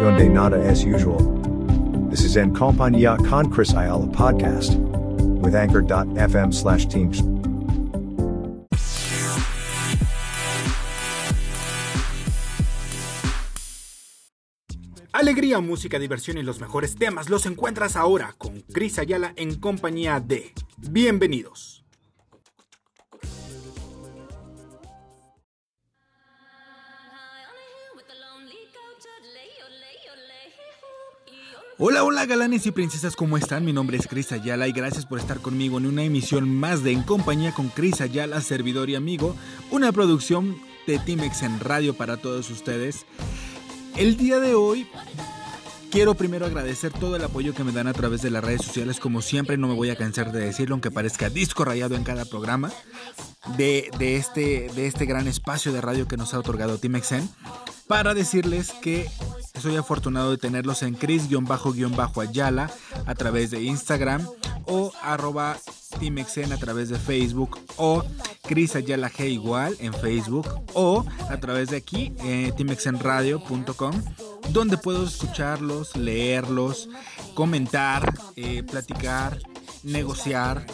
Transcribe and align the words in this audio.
donde 0.00 0.28
nada 0.28 0.56
as 0.68 0.84
usual. 0.84 1.18
This 2.10 2.24
is 2.24 2.36
En 2.36 2.52
Compañía 2.52 3.16
con 3.28 3.50
Chris 3.50 3.74
Ayala 3.74 4.06
podcast 4.12 4.76
with 5.42 5.54
anchor.fm 5.54 6.52
slash 6.52 6.86
teams. 6.86 7.22
Alegría, 15.12 15.60
música, 15.60 15.98
diversión 15.98 16.38
y 16.38 16.42
los 16.42 16.60
mejores 16.60 16.96
temas 16.96 17.30
los 17.30 17.46
encuentras 17.46 17.96
ahora 17.96 18.34
con 18.38 18.62
Chris 18.72 18.98
Ayala 18.98 19.32
en 19.36 19.54
compañía 19.60 20.18
de 20.20 20.52
Bienvenidos. 20.78 21.81
Hola, 31.84 32.04
hola 32.04 32.26
galanes 32.26 32.64
y 32.66 32.70
princesas, 32.70 33.16
¿cómo 33.16 33.36
están? 33.36 33.64
Mi 33.64 33.72
nombre 33.72 33.96
es 33.96 34.06
Cris 34.06 34.30
Ayala 34.30 34.68
y 34.68 34.72
gracias 34.72 35.04
por 35.04 35.18
estar 35.18 35.40
conmigo 35.40 35.78
en 35.78 35.86
una 35.86 36.04
emisión 36.04 36.48
más 36.48 36.84
de 36.84 36.92
En 36.92 37.02
Compañía 37.02 37.52
con 37.52 37.70
Cris 37.70 38.00
Ayala, 38.00 38.40
servidor 38.40 38.88
y 38.88 38.94
amigo, 38.94 39.34
una 39.68 39.90
producción 39.90 40.60
de 40.86 41.00
Timex 41.00 41.42
en 41.42 41.58
radio 41.58 41.94
para 41.94 42.18
todos 42.18 42.48
ustedes. 42.50 43.04
El 43.96 44.16
día 44.16 44.38
de 44.38 44.54
hoy 44.54 44.86
quiero 45.90 46.14
primero 46.14 46.46
agradecer 46.46 46.92
todo 46.92 47.16
el 47.16 47.24
apoyo 47.24 47.52
que 47.52 47.64
me 47.64 47.72
dan 47.72 47.88
a 47.88 47.94
través 47.94 48.22
de 48.22 48.30
las 48.30 48.44
redes 48.44 48.62
sociales, 48.62 49.00
como 49.00 49.20
siempre 49.20 49.56
no 49.56 49.66
me 49.66 49.74
voy 49.74 49.90
a 49.90 49.96
cansar 49.96 50.30
de 50.30 50.38
decirlo, 50.38 50.76
aunque 50.76 50.92
parezca 50.92 51.30
disco 51.30 51.64
rayado 51.64 51.96
en 51.96 52.04
cada 52.04 52.24
programa 52.26 52.70
de, 53.56 53.90
este, 53.98 54.70
de 54.76 54.86
este 54.86 55.04
gran 55.04 55.26
espacio 55.26 55.72
de 55.72 55.80
radio 55.80 56.06
que 56.06 56.16
nos 56.16 56.32
ha 56.32 56.38
otorgado 56.38 56.78
Timexen, 56.78 57.28
para 57.92 58.14
decirles 58.14 58.72
que 58.80 59.06
soy 59.60 59.76
afortunado 59.76 60.30
de 60.30 60.38
tenerlos 60.38 60.82
en 60.82 60.94
Chris-Ayala 60.94 62.70
a 63.04 63.14
través 63.14 63.50
de 63.50 63.62
Instagram 63.64 64.26
o 64.64 64.90
arroba 65.02 65.58
Timexen 66.00 66.54
a 66.54 66.56
través 66.56 66.88
de 66.88 66.98
Facebook 66.98 67.58
o 67.76 68.02
Chris 68.44 68.76
Ayala 68.76 69.10
G 69.10 69.28
igual 69.28 69.76
en 69.78 69.92
Facebook 69.92 70.48
o 70.72 71.04
a 71.28 71.36
través 71.36 71.68
de 71.68 71.76
aquí 71.76 72.14
eh, 72.24 72.54
timexenradio.com 72.56 73.92
donde 74.48 74.78
puedo 74.78 75.04
escucharlos, 75.04 75.94
leerlos, 75.94 76.88
comentar, 77.34 78.14
eh, 78.36 78.62
platicar, 78.62 79.38
negociar. 79.82 80.66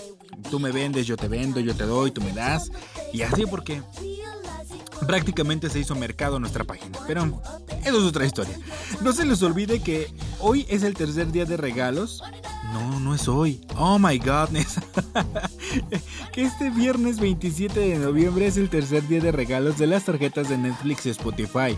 Tú 0.53 0.61
me 0.61 0.70
vendes, 0.70 1.09
yo 1.09 1.17
te 1.17 1.27
vendo, 1.27 1.59
yo 1.59 1.75
te 1.75 1.83
doy, 1.83 2.12
tú 2.12 2.20
me 2.20 2.33
das. 2.33 2.70
Y 3.12 3.23
así 3.23 3.45
porque 3.45 3.83
prácticamente 5.09 5.70
se 5.70 5.78
hizo 5.78 5.95
mercado 5.95 6.39
nuestra 6.39 6.64
página. 6.64 6.98
Pero 7.06 7.41
eso 7.83 7.98
es 7.98 8.05
otra 8.05 8.27
historia. 8.27 8.55
No 9.01 9.14
se 9.14 9.25
les 9.25 9.42
olvide 9.42 9.81
que 9.81 10.12
hoy 10.39 10.67
es 10.69 10.83
el 10.83 10.92
tercer 10.92 11.33
día 11.33 11.47
de 11.47 11.56
regalos. 11.56 12.23
No, 12.75 13.01
no 13.01 13.14
es 13.14 13.27
hoy. 13.27 13.59
Oh 13.79 13.98
my 13.98 14.19
godness. 14.19 14.79
que 16.33 16.43
este 16.43 16.71
viernes 16.71 17.21
27 17.21 17.79
de 17.79 17.99
noviembre 17.99 18.47
es 18.47 18.57
el 18.57 18.69
tercer 18.69 19.07
día 19.09 19.21
de 19.21 19.33
regalos 19.33 19.79
de 19.79 19.87
las 19.87 20.05
tarjetas 20.05 20.49
de 20.49 20.59
Netflix 20.59 21.07
y 21.07 21.11
Spotify. 21.11 21.77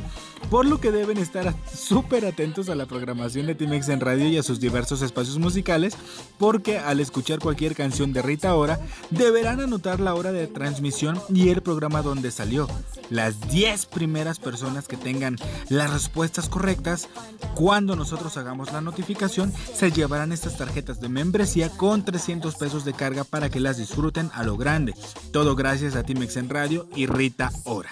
Por 0.51 0.67
lo 0.67 0.81
que 0.81 0.91
deben 0.91 1.19
estar 1.19 1.55
súper 1.73 2.25
atentos 2.25 2.69
a 2.69 2.75
la 2.75 2.87
programación 2.87 3.47
de 3.47 3.55
Timex 3.55 3.89
en 3.89 4.01
radio 4.01 4.29
y 4.29 4.39
a 4.39 4.43
sus 4.43 4.59
diversos 4.59 5.03
espacios 5.03 5.39
musicales, 5.39 5.97
porque 6.39 6.79
al 6.79 7.01
escuchar 7.01 7.39
cualquier 7.39 7.75
canción 7.75 8.13
de 8.13 8.23
Rita 8.23 8.55
Ora, 8.55 8.81
deberán 9.11 9.61
anotar 9.61 10.01
la 10.01 10.15
hora 10.15 10.33
de 10.33 10.47
transmisión 10.47 11.21
y 11.29 11.51
el 11.51 11.63
programa 11.63 12.03
donde 12.03 12.31
salió. 12.31 12.69
Las 13.11 13.41
10 13.51 13.87
primeras 13.87 14.39
personas 14.39 14.89
que 14.89 14.97
tengan 14.97 15.37
las 15.69 15.93
respuestas 15.93 16.49
correctas 16.49 17.09
cuando 17.55 17.97
nosotros 17.97 18.37
hagamos 18.37 18.73
la 18.73 18.81
notificación 18.81 19.53
se 19.75 19.91
llevarán 19.91 20.33
estas 20.33 20.57
tarjetas 20.57 21.01
de 21.01 21.09
membresía 21.09 21.71
con 21.71 22.05
300 22.05 22.55
pesos 22.57 22.85
de 22.85 22.93
para 23.25 23.51
que 23.51 23.61
las 23.61 23.77
disfruten 23.77 24.31
a 24.35 24.45
lo 24.45 24.57
grande. 24.57 24.95
Todo 25.33 25.57
gracias 25.57 25.97
a 25.97 26.03
Timex 26.03 26.37
en 26.37 26.49
Radio 26.49 26.89
y 26.95 27.07
Rita 27.07 27.51
Ora. 27.65 27.91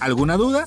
¿Alguna 0.00 0.36
duda? 0.36 0.66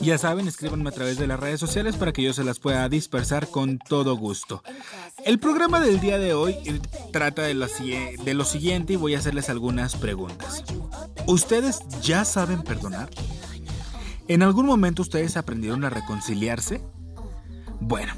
Ya 0.00 0.18
saben, 0.18 0.46
escríbanme 0.46 0.90
a 0.90 0.92
través 0.92 1.18
de 1.18 1.26
las 1.26 1.40
redes 1.40 1.58
sociales 1.58 1.96
para 1.96 2.12
que 2.12 2.22
yo 2.22 2.34
se 2.34 2.44
las 2.44 2.58
pueda 2.58 2.88
dispersar 2.88 3.48
con 3.48 3.78
todo 3.78 4.16
gusto. 4.16 4.62
El 5.24 5.38
programa 5.38 5.80
del 5.80 6.00
día 6.00 6.18
de 6.18 6.34
hoy 6.34 6.56
trata 7.12 7.42
de 7.42 7.54
lo, 7.54 7.66
de 7.66 8.34
lo 8.34 8.44
siguiente 8.44 8.92
y 8.92 8.96
voy 8.96 9.14
a 9.14 9.18
hacerles 9.18 9.48
algunas 9.48 9.96
preguntas. 9.96 10.62
¿Ustedes 11.26 11.80
ya 12.02 12.24
saben 12.24 12.62
perdonar? 12.62 13.08
¿En 14.28 14.42
algún 14.42 14.66
momento 14.66 15.02
ustedes 15.02 15.36
aprendieron 15.36 15.84
a 15.84 15.90
reconciliarse? 15.90 16.82
Bueno, 17.80 18.12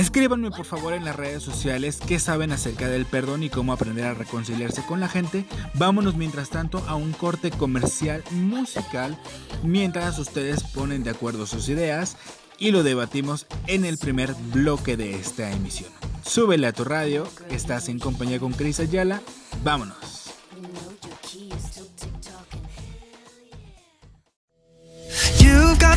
Escríbanme 0.00 0.50
por 0.50 0.64
favor 0.64 0.94
en 0.94 1.04
las 1.04 1.14
redes 1.14 1.42
sociales 1.42 1.98
qué 2.08 2.18
saben 2.18 2.52
acerca 2.52 2.88
del 2.88 3.04
perdón 3.04 3.42
y 3.42 3.50
cómo 3.50 3.74
aprender 3.74 4.06
a 4.06 4.14
reconciliarse 4.14 4.82
con 4.86 4.98
la 4.98 5.08
gente. 5.08 5.44
Vámonos 5.74 6.16
mientras 6.16 6.48
tanto 6.48 6.82
a 6.88 6.94
un 6.94 7.12
corte 7.12 7.50
comercial 7.50 8.24
musical 8.30 9.18
mientras 9.62 10.18
ustedes 10.18 10.62
ponen 10.62 11.04
de 11.04 11.10
acuerdo 11.10 11.44
sus 11.44 11.68
ideas 11.68 12.16
y 12.58 12.70
lo 12.70 12.82
debatimos 12.82 13.46
en 13.66 13.84
el 13.84 13.98
primer 13.98 14.34
bloque 14.54 14.96
de 14.96 15.16
esta 15.16 15.52
emisión. 15.52 15.90
Súbele 16.24 16.66
a 16.66 16.72
tu 16.72 16.84
radio, 16.84 17.28
estás 17.50 17.90
en 17.90 17.98
compañía 17.98 18.40
con 18.40 18.54
Cris 18.54 18.80
Ayala, 18.80 19.20
vámonos. 19.62 20.19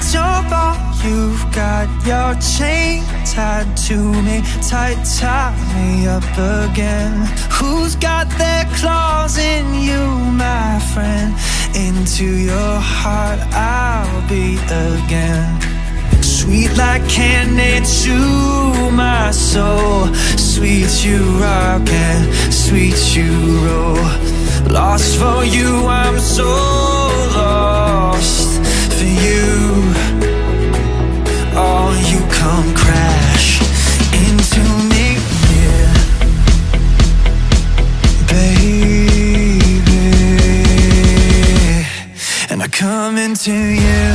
Got 0.03 0.13
your 0.13 0.49
ball, 0.49 0.77
you've 1.03 1.53
got 1.53 1.87
your 2.05 2.33
chain 2.41 3.03
tied 3.25 3.75
to 3.77 3.95
me. 4.23 4.41
Tight, 4.67 4.97
tie 5.17 5.55
me 5.75 6.07
up 6.07 6.23
again. 6.33 7.27
Who's 7.51 7.95
got 7.95 8.27
their 8.37 8.65
claws 8.75 9.37
in 9.37 9.65
you, 9.75 10.03
my 10.31 10.79
friend? 10.93 11.33
Into 11.75 12.25
your 12.25 12.79
heart 12.79 13.39
I'll 13.53 14.27
be 14.27 14.57
again. 14.57 15.61
Sweet 16.21 16.75
like 16.77 17.07
candy 17.09 17.85
to 18.03 18.91
my 18.91 19.31
soul. 19.31 20.13
Sweet 20.37 21.05
you 21.05 21.19
rock 21.39 21.87
and 21.89 22.53
sweet 22.53 23.15
you 23.15 23.31
roll. 23.65 23.95
Lost 24.69 25.17
for 25.17 25.43
you, 25.45 25.87
I'm 25.87 26.19
so 26.19 26.45
lost 27.35 27.72
for 28.97 29.05
you. 29.05 29.43
Oh, 31.55 31.89
you 32.09 32.19
come 32.41 32.73
crash 32.75 33.61
into 34.25 34.61
me, 34.91 35.05
yeah. 35.61 35.93
Baby. 38.33 38.73
And 42.49 42.61
I 42.61 42.67
come 42.67 43.17
into 43.17 43.51
you. 43.51 44.05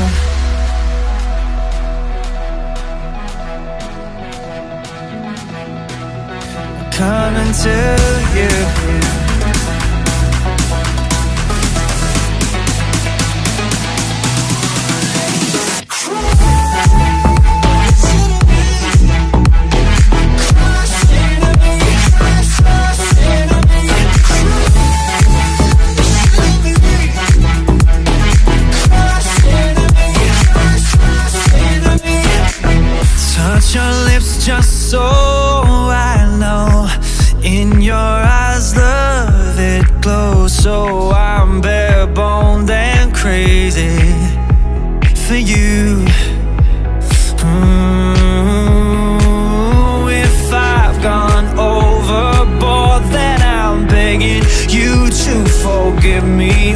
Come 6.93 7.37
into 7.37 7.99
you 8.35 9.08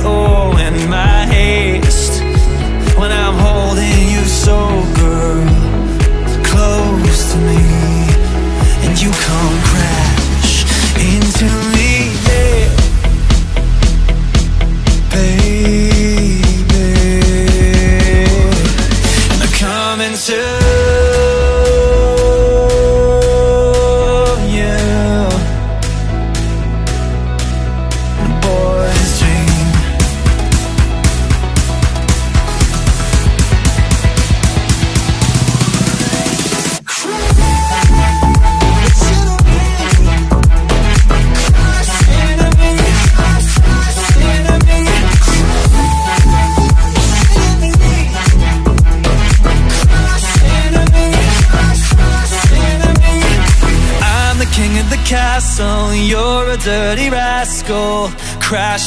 oh. 0.05 0.42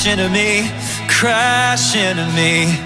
Crash 0.05 0.19
into 0.19 0.29
me, 0.29 0.69
crash 1.09 1.95
into 1.95 2.27
me. 2.37 2.77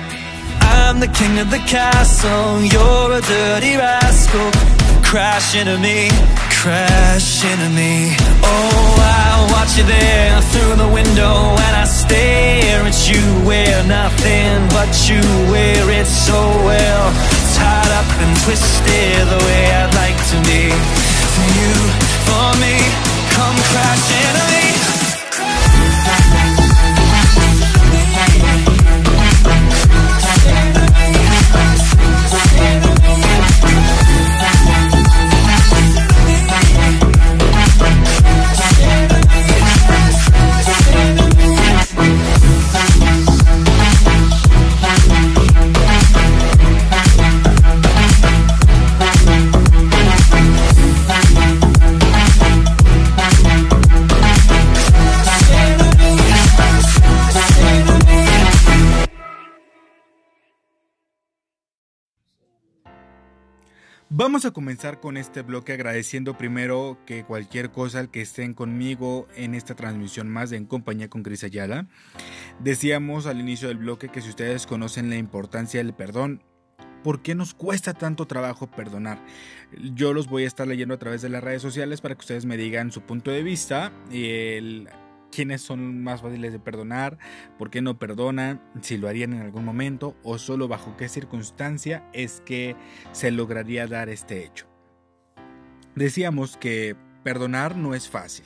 I'm 0.61 1.01
the 1.01 1.11
king 1.11 1.37
of 1.37 1.51
the 1.51 1.59
castle, 1.67 2.63
you're 2.63 3.11
a 3.11 3.19
dirty 3.19 3.75
rascal. 3.75 4.47
Crash 5.03 5.53
into 5.53 5.77
me, 5.79 6.07
crash 6.47 7.43
into 7.43 7.75
me. 7.75 8.15
Oh, 8.39 8.95
I 9.03 9.51
watch 9.51 9.75
you 9.75 9.83
there 9.83 10.39
through 10.47 10.75
the 10.79 10.87
window 10.87 11.59
and 11.59 11.75
I 11.75 11.83
stare 11.83 12.87
at 12.87 12.95
you 13.11 13.19
wear 13.43 13.83
nothing 13.83 14.55
but 14.71 14.87
you 15.03 15.19
wear 15.51 15.91
it 15.91 16.07
so 16.07 16.39
well. 16.63 17.03
Tied 17.59 17.91
up 17.99 18.07
and 18.23 18.31
twisted 18.47 19.27
the 19.27 19.43
way 19.43 19.63
I'd 19.75 19.91
like 19.91 20.19
to 20.31 20.37
be. 20.47 20.71
For 21.35 21.47
you, 21.59 21.75
for 22.23 22.47
me, 22.63 22.79
come 23.35 23.57
crash 23.75 24.07
into 24.07 24.45
me. 24.55 24.98
Vamos 64.19 64.43
a 64.43 64.51
comenzar 64.51 64.99
con 64.99 65.15
este 65.15 65.43
bloque 65.43 65.71
agradeciendo 65.71 66.37
primero 66.37 66.97
que 67.05 67.23
cualquier 67.23 67.71
cosa 67.71 67.99
al 67.99 68.11
que 68.11 68.19
estén 68.19 68.53
conmigo 68.53 69.29
en 69.37 69.55
esta 69.55 69.77
transmisión 69.77 70.27
más 70.27 70.51
En 70.51 70.65
Compañía 70.65 71.09
con 71.09 71.23
Cris 71.23 71.45
Ayala. 71.45 71.87
Decíamos 72.59 73.27
al 73.27 73.39
inicio 73.39 73.69
del 73.69 73.77
bloque 73.77 74.09
que 74.09 74.19
si 74.21 74.27
ustedes 74.27 74.67
conocen 74.67 75.09
la 75.09 75.15
importancia 75.15 75.81
del 75.81 75.93
perdón, 75.93 76.43
¿por 77.01 77.21
qué 77.21 77.33
nos 77.33 77.53
cuesta 77.53 77.93
tanto 77.93 78.27
trabajo 78.27 78.69
perdonar? 78.69 79.25
Yo 79.95 80.13
los 80.13 80.27
voy 80.27 80.43
a 80.43 80.47
estar 80.47 80.67
leyendo 80.67 80.95
a 80.95 80.99
través 80.99 81.21
de 81.21 81.29
las 81.29 81.41
redes 81.41 81.61
sociales 81.61 82.01
para 82.01 82.15
que 82.15 82.19
ustedes 82.19 82.45
me 82.45 82.57
digan 82.57 82.91
su 82.91 82.99
punto 82.99 83.31
de 83.31 83.41
vista. 83.41 83.93
El, 84.11 84.89
quiénes 85.31 85.61
son 85.61 86.03
más 86.03 86.21
fáciles 86.21 86.51
de 86.51 86.59
perdonar, 86.59 87.17
por 87.57 87.69
qué 87.69 87.81
no 87.81 87.99
perdonan, 87.99 88.61
si 88.81 88.97
lo 88.97 89.07
harían 89.07 89.33
en 89.33 89.41
algún 89.41 89.65
momento 89.65 90.15
o 90.23 90.37
solo 90.37 90.67
bajo 90.67 90.97
qué 90.97 91.09
circunstancia 91.09 92.03
es 92.13 92.41
que 92.45 92.75
se 93.11 93.31
lograría 93.31 93.87
dar 93.87 94.09
este 94.09 94.45
hecho. 94.45 94.67
Decíamos 95.95 96.57
que 96.57 96.95
perdonar 97.23 97.75
no 97.75 97.93
es 97.95 98.07
fácil. 98.09 98.45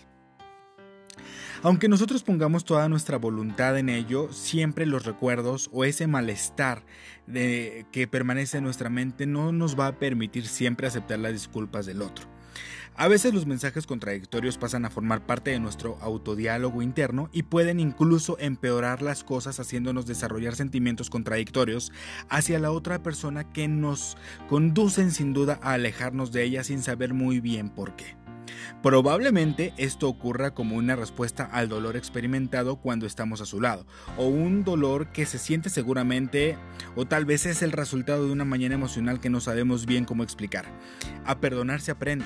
Aunque 1.61 1.87
nosotros 1.87 2.23
pongamos 2.23 2.65
toda 2.65 2.89
nuestra 2.89 3.17
voluntad 3.17 3.77
en 3.77 3.87
ello, 3.87 4.33
siempre 4.33 4.85
los 4.85 5.05
recuerdos 5.05 5.69
o 5.71 5.85
ese 5.85 6.07
malestar 6.07 6.83
que 7.25 8.07
permanece 8.11 8.57
en 8.57 8.65
nuestra 8.65 8.89
mente 8.89 9.25
no 9.25 9.53
nos 9.53 9.79
va 9.79 9.87
a 9.87 9.97
permitir 9.97 10.45
siempre 10.45 10.87
aceptar 10.87 11.19
las 11.19 11.31
disculpas 11.31 11.85
del 11.85 12.01
otro. 12.01 12.32
A 12.95 13.07
veces 13.07 13.33
los 13.33 13.47
mensajes 13.47 13.87
contradictorios 13.87 14.59
pasan 14.59 14.85
a 14.85 14.91
formar 14.91 15.25
parte 15.25 15.49
de 15.51 15.59
nuestro 15.59 15.97
autodiálogo 15.99 16.83
interno 16.83 17.27
y 17.33 17.43
pueden 17.43 17.79
incluso 17.79 18.37
empeorar 18.39 19.01
las 19.01 19.23
cosas 19.23 19.59
haciéndonos 19.59 20.05
desarrollar 20.05 20.55
sentimientos 20.55 21.09
contradictorios 21.09 21.91
hacia 22.29 22.59
la 22.59 22.71
otra 22.71 23.01
persona 23.01 23.51
que 23.51 23.67
nos 23.67 24.15
conducen 24.47 25.11
sin 25.11 25.33
duda 25.33 25.59
a 25.63 25.73
alejarnos 25.73 26.31
de 26.31 26.43
ella 26.43 26.63
sin 26.63 26.83
saber 26.83 27.15
muy 27.15 27.39
bien 27.39 27.69
por 27.69 27.95
qué. 27.95 28.22
Probablemente 28.81 29.73
esto 29.77 30.09
ocurra 30.09 30.53
como 30.53 30.75
una 30.75 30.95
respuesta 30.95 31.45
al 31.45 31.69
dolor 31.69 31.95
experimentado 31.95 32.77
cuando 32.77 33.05
estamos 33.05 33.39
a 33.41 33.45
su 33.45 33.61
lado, 33.61 33.85
o 34.17 34.27
un 34.27 34.63
dolor 34.63 35.07
que 35.07 35.25
se 35.25 35.39
siente 35.39 35.69
seguramente, 35.69 36.57
o 36.95 37.05
tal 37.05 37.25
vez 37.25 37.45
es 37.45 37.61
el 37.61 37.71
resultado 37.71 38.25
de 38.25 38.33
una 38.33 38.45
mañana 38.45 38.75
emocional 38.75 39.19
que 39.19 39.29
no 39.29 39.39
sabemos 39.39 39.85
bien 39.85 40.05
cómo 40.05 40.23
explicar. 40.23 40.65
A 41.25 41.39
perdonar 41.39 41.81
se 41.81 41.91
aprende, 41.91 42.25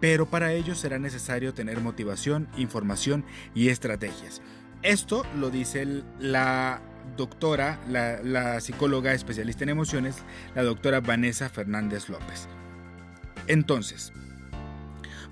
pero 0.00 0.26
para 0.26 0.52
ello 0.52 0.74
será 0.74 0.98
necesario 0.98 1.54
tener 1.54 1.80
motivación, 1.80 2.48
información 2.56 3.24
y 3.54 3.68
estrategias. 3.68 4.42
Esto 4.82 5.24
lo 5.38 5.50
dice 5.50 6.04
la 6.20 6.80
doctora, 7.16 7.80
la, 7.88 8.22
la, 8.22 8.60
psicóloga 8.60 9.14
especialista 9.14 9.64
en 9.64 9.70
emociones, 9.70 10.16
la 10.54 10.62
doctora 10.62 11.00
Vanessa 11.00 11.48
Fernández 11.48 12.08
López. 12.08 12.48
Entonces, 13.46 14.12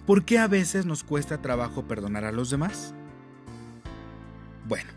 ¿por 0.06 0.24
qué 0.24 0.38
a 0.38 0.48
veces 0.48 0.86
nos 0.86 1.04
cuesta 1.04 1.40
trabajo 1.40 1.86
perdonar 1.86 2.24
a 2.24 2.32
los 2.32 2.50
demás? 2.50 2.94
Bueno, 4.66 4.90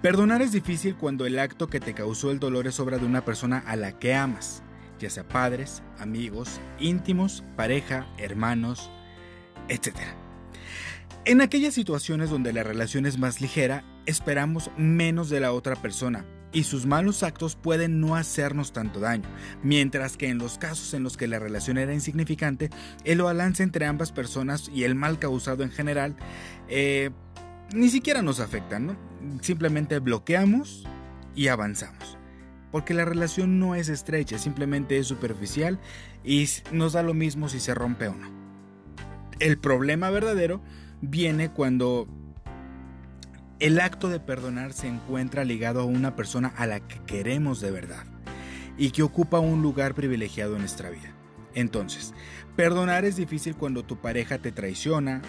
perdonar 0.00 0.42
es 0.42 0.52
difícil 0.52 0.96
cuando 0.96 1.26
el 1.26 1.38
acto 1.38 1.68
que 1.68 1.80
te 1.80 1.94
causó 1.94 2.30
el 2.30 2.38
dolor 2.38 2.66
es 2.66 2.80
obra 2.80 2.98
de 2.98 3.06
una 3.06 3.24
persona 3.24 3.62
a 3.66 3.76
la 3.76 3.98
que 3.98 4.14
amas, 4.14 4.62
ya 4.98 5.10
sea 5.10 5.26
padres, 5.26 5.82
amigos, 5.98 6.60
íntimos, 6.78 7.44
pareja, 7.56 8.06
hermanos, 8.18 8.90
etc. 9.68 9.96
En 11.24 11.40
aquellas 11.40 11.74
situaciones 11.74 12.30
donde 12.30 12.52
la 12.52 12.62
relación 12.62 13.06
es 13.06 13.18
más 13.18 13.40
ligera, 13.40 13.84
esperamos 14.06 14.70
menos 14.76 15.30
de 15.30 15.40
la 15.40 15.52
otra 15.52 15.76
persona 15.76 16.24
y 16.52 16.64
sus 16.64 16.86
malos 16.86 17.22
actos 17.22 17.56
pueden 17.56 18.00
no 18.00 18.16
hacernos 18.16 18.72
tanto 18.72 19.00
daño, 19.00 19.28
mientras 19.62 20.16
que 20.16 20.28
en 20.28 20.38
los 20.38 20.58
casos 20.58 20.94
en 20.94 21.02
los 21.02 21.16
que 21.16 21.28
la 21.28 21.38
relación 21.38 21.78
era 21.78 21.94
insignificante, 21.94 22.70
el 23.04 23.22
balance 23.22 23.62
entre 23.62 23.86
ambas 23.86 24.12
personas 24.12 24.70
y 24.72 24.84
el 24.84 24.94
mal 24.94 25.18
causado 25.18 25.62
en 25.62 25.70
general 25.70 26.16
eh, 26.68 27.10
ni 27.74 27.88
siquiera 27.88 28.22
nos 28.22 28.40
afectan, 28.40 28.86
¿no? 28.86 28.96
Simplemente 29.40 29.98
bloqueamos 29.98 30.84
y 31.34 31.48
avanzamos. 31.48 32.18
Porque 32.70 32.94
la 32.94 33.04
relación 33.04 33.58
no 33.58 33.74
es 33.74 33.88
estrecha, 33.88 34.38
simplemente 34.38 34.98
es 34.98 35.06
superficial 35.06 35.78
y 36.24 36.48
nos 36.70 36.94
da 36.94 37.02
lo 37.02 37.14
mismo 37.14 37.48
si 37.48 37.60
se 37.60 37.74
rompe 37.74 38.08
o 38.08 38.14
no. 38.14 38.30
El 39.40 39.58
problema 39.58 40.10
verdadero 40.10 40.62
viene 41.00 41.50
cuando 41.50 42.08
el 43.62 43.78
acto 43.78 44.08
de 44.08 44.18
perdonar 44.18 44.72
se 44.72 44.88
encuentra 44.88 45.44
ligado 45.44 45.82
a 45.82 45.84
una 45.84 46.16
persona 46.16 46.52
a 46.56 46.66
la 46.66 46.80
que 46.80 46.98
queremos 47.06 47.60
de 47.60 47.70
verdad 47.70 48.04
y 48.76 48.90
que 48.90 49.04
ocupa 49.04 49.38
un 49.38 49.62
lugar 49.62 49.94
privilegiado 49.94 50.54
en 50.54 50.62
nuestra 50.62 50.90
vida. 50.90 51.14
Entonces, 51.54 52.12
perdonar 52.56 53.04
es 53.04 53.14
difícil 53.14 53.54
cuando 53.54 53.84
tu 53.84 54.00
pareja 54.00 54.38
te 54.38 54.50
traiciona, 54.50 55.22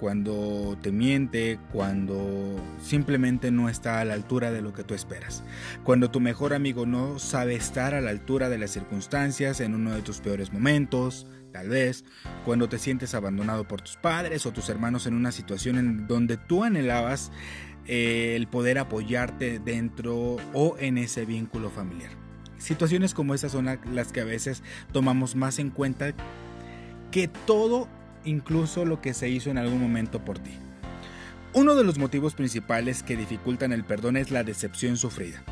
cuando 0.00 0.76
te 0.82 0.90
miente, 0.90 1.60
cuando 1.72 2.56
simplemente 2.82 3.52
no 3.52 3.68
está 3.68 4.00
a 4.00 4.04
la 4.04 4.14
altura 4.14 4.50
de 4.50 4.62
lo 4.62 4.72
que 4.72 4.82
tú 4.82 4.94
esperas, 4.94 5.44
cuando 5.84 6.10
tu 6.10 6.18
mejor 6.18 6.54
amigo 6.54 6.86
no 6.86 7.20
sabe 7.20 7.54
estar 7.54 7.94
a 7.94 8.00
la 8.00 8.10
altura 8.10 8.48
de 8.48 8.58
las 8.58 8.72
circunstancias 8.72 9.60
en 9.60 9.76
uno 9.76 9.94
de 9.94 10.02
tus 10.02 10.18
peores 10.18 10.52
momentos, 10.52 11.28
tal 11.52 11.68
vez, 11.68 12.04
cuando 12.44 12.68
te 12.68 12.80
sientes 12.80 13.14
abandonado 13.14 13.68
por 13.68 13.80
tus 13.80 13.96
padres 13.96 14.44
o 14.44 14.52
tus 14.52 14.68
hermanos 14.70 15.06
en 15.06 15.14
una 15.14 15.30
situación 15.30 15.78
en 15.78 16.08
donde 16.08 16.36
tú 16.36 16.64
anhelabas 16.64 17.30
eh, 17.88 18.34
el 18.36 18.46
poder 18.46 18.78
apoyarte 18.78 19.58
dentro 19.58 20.36
o 20.52 20.76
en 20.78 20.98
ese 20.98 21.24
vínculo 21.24 21.70
familiar. 21.70 22.10
Situaciones 22.58 23.14
como 23.14 23.34
esas 23.34 23.52
son 23.52 23.66
las 23.92 24.12
que 24.12 24.20
a 24.20 24.24
veces 24.24 24.62
tomamos 24.92 25.36
más 25.36 25.58
en 25.58 25.70
cuenta 25.70 26.14
que 27.10 27.28
todo 27.28 27.88
incluso 28.24 28.84
lo 28.84 29.00
que 29.00 29.14
se 29.14 29.28
hizo 29.28 29.50
en 29.50 29.58
algún 29.58 29.80
momento 29.80 30.24
por 30.24 30.38
ti. 30.38 30.52
Uno 31.52 31.74
de 31.74 31.84
los 31.84 31.98
motivos 31.98 32.34
principales 32.34 33.02
que 33.02 33.16
dificultan 33.16 33.72
el 33.72 33.84
perdón 33.84 34.16
es 34.16 34.30
la 34.30 34.44
decepción 34.44 34.96
sufrida. 34.96 35.42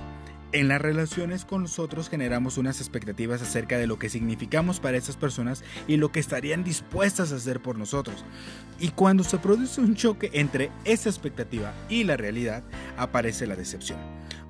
En 0.54 0.68
las 0.68 0.80
relaciones 0.80 1.44
con 1.44 1.62
nosotros 1.62 2.08
generamos 2.08 2.58
unas 2.58 2.80
expectativas 2.80 3.42
acerca 3.42 3.76
de 3.76 3.88
lo 3.88 3.98
que 3.98 4.08
significamos 4.08 4.78
para 4.78 4.96
esas 4.96 5.16
personas 5.16 5.64
y 5.88 5.96
lo 5.96 6.12
que 6.12 6.20
estarían 6.20 6.62
dispuestas 6.62 7.32
a 7.32 7.36
hacer 7.36 7.60
por 7.60 7.76
nosotros. 7.76 8.24
Y 8.78 8.90
cuando 8.90 9.24
se 9.24 9.38
produce 9.38 9.80
un 9.80 9.96
choque 9.96 10.30
entre 10.32 10.70
esa 10.84 11.08
expectativa 11.08 11.74
y 11.88 12.04
la 12.04 12.16
realidad, 12.16 12.62
aparece 12.96 13.48
la 13.48 13.56
decepción. 13.56 13.98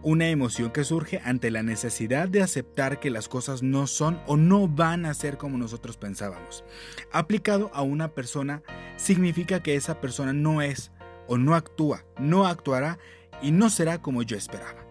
Una 0.03 0.29
emoción 0.29 0.73
que 0.73 0.85
surge 0.85 1.23
ante 1.25 1.51
la 1.51 1.63
necesidad 1.63 2.29
de 2.29 2.43
aceptar 2.43 3.01
que 3.01 3.09
las 3.09 3.27
cosas 3.27 3.63
no 3.63 3.87
son 3.87 4.21
o 4.27 4.37
no 4.37 4.69
van 4.69 5.07
a 5.07 5.15
ser 5.15 5.39
como 5.39 5.57
nosotros 5.57 5.97
pensábamos. 5.97 6.65
Aplicado 7.13 7.71
a 7.73 7.81
una 7.81 8.09
persona 8.09 8.63
significa 8.99 9.63
que 9.63 9.75
esa 9.75 10.03
persona 10.03 10.35
no 10.35 10.61
es 10.61 10.91
o 11.29 11.39
no 11.39 11.55
actúa, 11.55 12.05
no 12.19 12.47
actuará 12.47 12.99
y 13.41 13.53
no 13.53 13.71
será 13.71 14.03
como 14.03 14.23
yo 14.23 14.37
esperaba. 14.37 14.84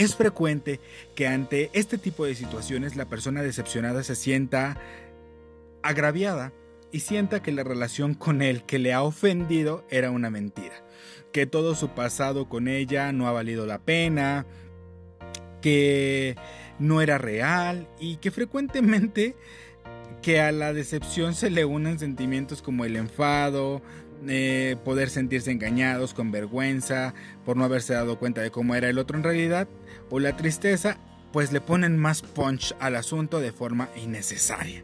Es 0.00 0.16
frecuente 0.16 0.80
que 1.14 1.26
ante 1.26 1.68
este 1.74 1.98
tipo 1.98 2.24
de 2.24 2.34
situaciones 2.34 2.96
la 2.96 3.04
persona 3.04 3.42
decepcionada 3.42 4.02
se 4.02 4.14
sienta 4.14 4.80
agraviada 5.82 6.54
y 6.90 7.00
sienta 7.00 7.42
que 7.42 7.52
la 7.52 7.64
relación 7.64 8.14
con 8.14 8.40
él 8.40 8.62
que 8.62 8.78
le 8.78 8.94
ha 8.94 9.02
ofendido 9.02 9.84
era 9.90 10.10
una 10.10 10.30
mentira. 10.30 10.82
que 11.32 11.44
todo 11.44 11.74
su 11.74 11.90
pasado 11.90 12.48
con 12.48 12.66
ella 12.66 13.12
no 13.12 13.28
ha 13.28 13.32
valido 13.32 13.66
la 13.66 13.78
pena, 13.78 14.46
que 15.60 16.34
no 16.78 17.02
era 17.02 17.18
real 17.18 17.86
y 18.00 18.16
que 18.16 18.30
frecuentemente 18.30 19.36
que 20.22 20.40
a 20.40 20.50
la 20.50 20.72
decepción 20.72 21.34
se 21.34 21.50
le 21.50 21.66
unen 21.66 21.98
sentimientos 21.98 22.62
como 22.62 22.86
el 22.86 22.96
enfado, 22.96 23.82
eh, 24.26 24.76
poder 24.84 25.08
sentirse 25.08 25.50
engañados 25.50 26.12
con 26.12 26.30
vergüenza 26.30 27.14
por 27.44 27.56
no 27.56 27.64
haberse 27.64 27.94
dado 27.94 28.18
cuenta 28.18 28.40
de 28.40 28.50
cómo 28.50 28.74
era 28.74 28.88
el 28.88 28.98
otro 28.98 29.16
en 29.16 29.24
realidad, 29.24 29.68
o 30.10 30.20
la 30.20 30.36
tristeza, 30.36 30.98
pues 31.32 31.52
le 31.52 31.60
ponen 31.60 31.96
más 31.96 32.22
punch 32.22 32.74
al 32.80 32.96
asunto 32.96 33.40
de 33.40 33.52
forma 33.52 33.88
innecesaria. 33.96 34.82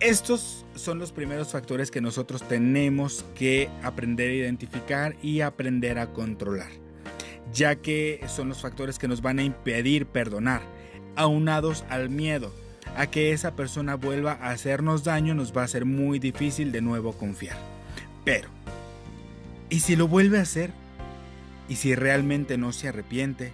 Estos 0.00 0.64
son 0.74 0.98
los 0.98 1.12
primeros 1.12 1.48
factores 1.48 1.90
que 1.90 2.00
nosotros 2.00 2.42
tenemos 2.46 3.24
que 3.34 3.68
aprender 3.82 4.30
a 4.30 4.34
identificar 4.34 5.16
y 5.22 5.40
aprender 5.40 5.98
a 5.98 6.12
controlar, 6.12 6.70
ya 7.52 7.76
que 7.76 8.24
son 8.28 8.48
los 8.48 8.60
factores 8.60 8.98
que 8.98 9.08
nos 9.08 9.22
van 9.22 9.40
a 9.40 9.42
impedir 9.42 10.06
perdonar, 10.06 10.62
aunados 11.16 11.84
al 11.88 12.10
miedo 12.10 12.52
a 12.96 13.08
que 13.08 13.32
esa 13.32 13.54
persona 13.54 13.96
vuelva 13.96 14.38
a 14.40 14.50
hacernos 14.50 15.04
daño, 15.04 15.34
nos 15.34 15.56
va 15.56 15.62
a 15.64 15.68
ser 15.68 15.84
muy 15.84 16.18
difícil 16.18 16.72
de 16.72 16.80
nuevo 16.80 17.12
confiar. 17.12 17.56
Pero, 18.24 18.48
¿y 19.68 19.80
si 19.80 19.96
lo 19.96 20.08
vuelve 20.08 20.38
a 20.38 20.42
hacer? 20.42 20.70
¿Y 21.68 21.76
si 21.76 21.94
realmente 21.94 22.56
no 22.56 22.72
se 22.72 22.88
arrepiente? 22.88 23.52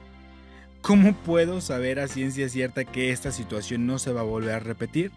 ¿Cómo 0.84 1.14
puedo 1.14 1.62
saber 1.62 1.98
a 1.98 2.08
ciencia 2.08 2.46
cierta 2.50 2.84
que 2.84 3.10
esta 3.10 3.32
situación 3.32 3.86
no 3.86 3.98
se 3.98 4.12
va 4.12 4.20
a 4.20 4.24
volver 4.24 4.54
a 4.54 4.58
repetir? 4.58 5.12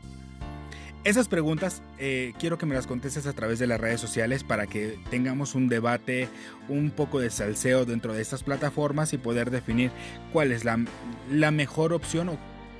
Esas 1.03 1.27
preguntas 1.27 1.83
eh, 1.99 2.31
quiero 2.39 2.57
que 2.57 2.65
me 2.65 2.73
las 2.73 2.87
contestes 2.87 3.27
a 3.27 3.33
través 3.33 3.59
de 3.59 3.67
las 3.67 3.77
redes 3.77 3.99
sociales 3.99 4.45
para 4.45 4.65
que 4.65 4.97
tengamos 5.09 5.55
un 5.55 5.67
debate, 5.67 6.29
un 6.69 6.89
poco 6.89 7.19
de 7.19 7.29
salseo 7.29 7.83
dentro 7.83 8.13
de 8.13 8.21
estas 8.21 8.43
plataformas 8.43 9.11
y 9.11 9.17
poder 9.17 9.51
definir 9.51 9.91
cuál 10.31 10.53
es 10.53 10.63
la, 10.63 10.79
la 11.29 11.51
mejor 11.51 11.91
opción 11.91 12.29
o 12.29 12.37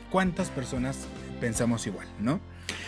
cuántas 0.10 0.50
personas 0.50 1.10
pensamos 1.42 1.86
igual, 1.88 2.08
¿no? 2.22 2.40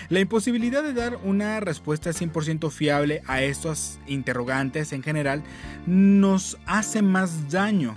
La 0.08 0.22
imposibilidad 0.22 0.82
de 0.82 0.94
dar 0.94 1.18
una 1.26 1.60
respuesta 1.60 2.12
100% 2.12 2.72
fiable 2.72 3.22
a 3.28 3.42
estos 3.42 4.00
interrogantes 4.08 4.94
en 4.94 5.04
general 5.04 5.44
nos 5.86 6.58
hace 6.66 7.02
más 7.02 7.52
daño 7.52 7.96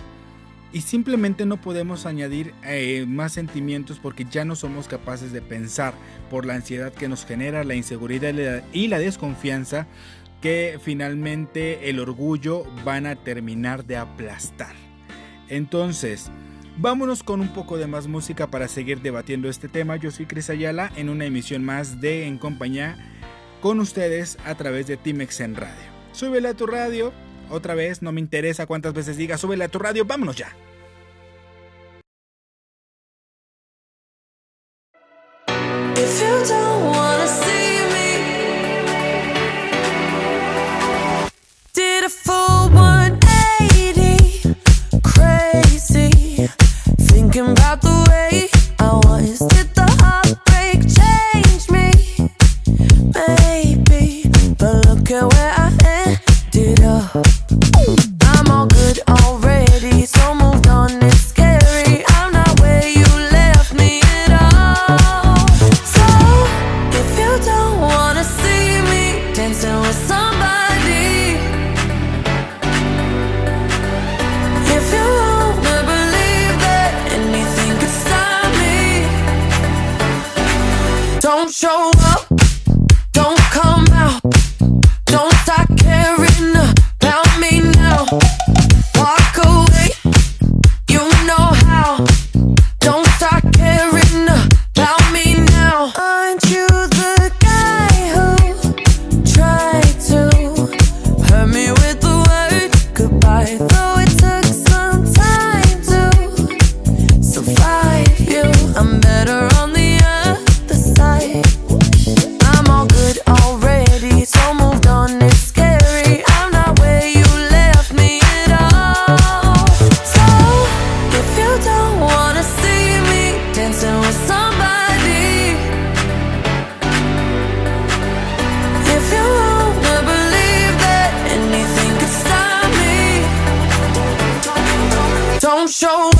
y 0.73 0.81
simplemente 0.81 1.45
no 1.45 1.61
podemos 1.61 2.05
añadir 2.05 2.53
eh, 2.63 3.05
más 3.07 3.31
sentimientos 3.31 3.99
porque 3.99 4.25
ya 4.25 4.43
no 4.43 4.55
somos 4.55 4.87
capaces 4.87 5.31
de 5.31 5.41
pensar 5.41 5.93
por 6.29 6.45
la 6.45 6.55
ansiedad 6.55 6.91
que 6.91 7.07
nos 7.07 7.25
genera 7.25 7.63
la 7.63 7.75
inseguridad 7.75 8.63
y 8.73 8.87
la 8.87 8.99
desconfianza 8.99 9.87
que 10.41 10.79
finalmente 10.81 11.89
el 11.89 11.99
orgullo 11.99 12.65
van 12.83 13.05
a 13.05 13.15
terminar 13.15 13.85
de 13.85 13.97
aplastar. 13.97 14.75
Entonces, 15.47 16.29
Vámonos 16.75 17.21
con 17.21 17.39
un 17.39 17.49
poco 17.49 17.77
de 17.77 17.85
más 17.85 18.07
música 18.07 18.47
para 18.47 18.67
seguir 18.67 19.01
debatiendo 19.01 19.47
este 19.47 19.69
tema. 19.69 19.95
Yo 19.95 20.09
soy 20.09 20.25
Cris 20.25 20.49
Ayala 20.49 20.91
en 20.95 21.09
una 21.09 21.25
emisión 21.25 21.63
más 21.63 22.01
de 22.01 22.25
En 22.25 22.39
Compañía 22.39 22.97
con 23.61 23.79
ustedes 23.79 24.39
a 24.43 24.55
través 24.55 24.87
de 24.87 24.97
Timex 24.97 25.39
en 25.41 25.55
Radio. 25.55 25.91
Súbele 26.13 26.47
a 26.47 26.53
tu 26.55 26.65
radio. 26.65 27.13
Otra 27.49 27.75
vez, 27.75 28.01
no 28.01 28.11
me 28.11 28.21
interesa 28.21 28.65
cuántas 28.65 28.93
veces 28.93 29.17
diga, 29.17 29.37
súbele 29.37 29.65
a 29.65 29.69
tu 29.69 29.79
radio. 29.79 30.05
Vámonos 30.05 30.35
ya. 30.35 30.55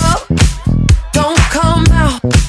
Up, 0.03 0.27
don't 1.11 1.37
come 1.51 1.85
out, 1.91 2.42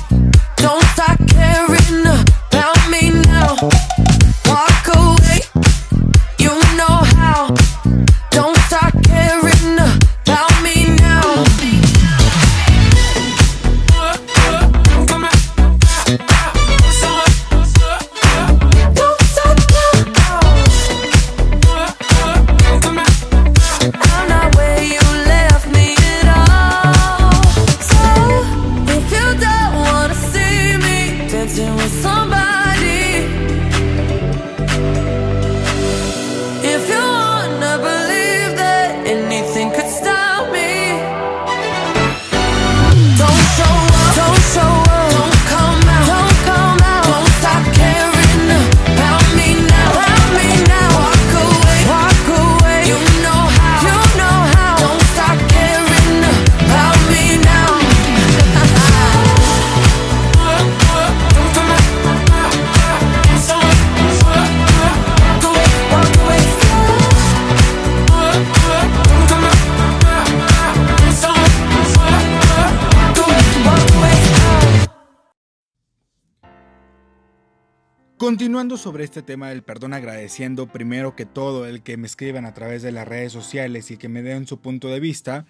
Continuando 78.35 78.77
sobre 78.77 79.05
este 79.05 79.23
tema 79.23 79.51
del 79.51 79.63
perdón, 79.63 79.95
agradeciendo 79.95 80.67
primero 80.67 81.15
que 81.15 81.25
todo 81.25 81.67
el 81.67 81.85
que 81.85 81.97
me 81.97 82.09
escriban 82.09 82.47
a 82.47 82.53
través 82.53 82.83
de 82.83 82.91
las 82.91 83.07
redes 83.07 83.33
sociales 83.33 83.93
y 83.93 83.97
que 83.97 84.09
me 84.09 84.23
den 84.23 84.49
su 84.49 84.59
punto 84.59 84.89
de 84.89 84.99
vista, 84.99 85.47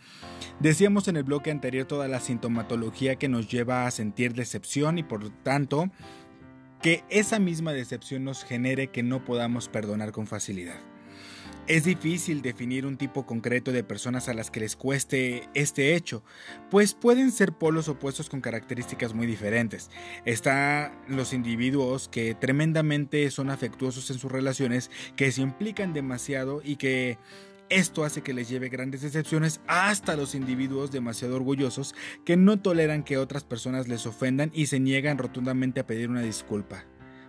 decíamos 0.60 1.08
en 1.08 1.16
el 1.16 1.22
bloque 1.22 1.50
anterior 1.50 1.86
toda 1.86 2.08
la 2.08 2.20
sintomatología 2.20 3.16
que 3.16 3.26
nos 3.26 3.48
lleva 3.48 3.86
a 3.86 3.90
sentir 3.90 4.34
decepción 4.34 4.98
y 4.98 5.02
por 5.02 5.30
tanto 5.42 5.90
que 6.82 7.04
esa 7.08 7.38
misma 7.38 7.72
decepción 7.72 8.22
nos 8.22 8.44
genere 8.44 8.88
que 8.88 9.02
no 9.02 9.24
podamos 9.24 9.70
perdonar 9.70 10.12
con 10.12 10.26
facilidad. 10.26 10.93
Es 11.66 11.84
difícil 11.84 12.42
definir 12.42 12.84
un 12.84 12.98
tipo 12.98 13.24
concreto 13.24 13.72
de 13.72 13.82
personas 13.82 14.28
a 14.28 14.34
las 14.34 14.50
que 14.50 14.60
les 14.60 14.76
cueste 14.76 15.48
este 15.54 15.96
hecho, 15.96 16.22
pues 16.70 16.92
pueden 16.92 17.32
ser 17.32 17.52
polos 17.52 17.88
opuestos 17.88 18.28
con 18.28 18.42
características 18.42 19.14
muy 19.14 19.26
diferentes. 19.26 19.90
Están 20.26 20.92
los 21.08 21.32
individuos 21.32 22.08
que 22.08 22.34
tremendamente 22.34 23.30
son 23.30 23.48
afectuosos 23.48 24.10
en 24.10 24.18
sus 24.18 24.30
relaciones, 24.30 24.90
que 25.16 25.32
se 25.32 25.40
implican 25.40 25.94
demasiado 25.94 26.60
y 26.62 26.76
que 26.76 27.16
esto 27.70 28.04
hace 28.04 28.20
que 28.20 28.34
les 28.34 28.50
lleve 28.50 28.68
grandes 28.68 29.00
decepciones 29.00 29.62
hasta 29.66 30.16
los 30.16 30.34
individuos 30.34 30.92
demasiado 30.92 31.36
orgullosos 31.36 31.94
que 32.26 32.36
no 32.36 32.60
toleran 32.60 33.04
que 33.04 33.16
otras 33.16 33.42
personas 33.42 33.88
les 33.88 34.04
ofendan 34.04 34.50
y 34.52 34.66
se 34.66 34.80
niegan 34.80 35.16
rotundamente 35.16 35.80
a 35.80 35.86
pedir 35.86 36.10
una 36.10 36.20
disculpa. 36.20 36.84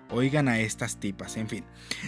Oigan 0.10 0.48
a 0.48 0.60
estas 0.60 1.00
tipas, 1.00 1.36
en 1.36 1.50
fin. 1.50 1.64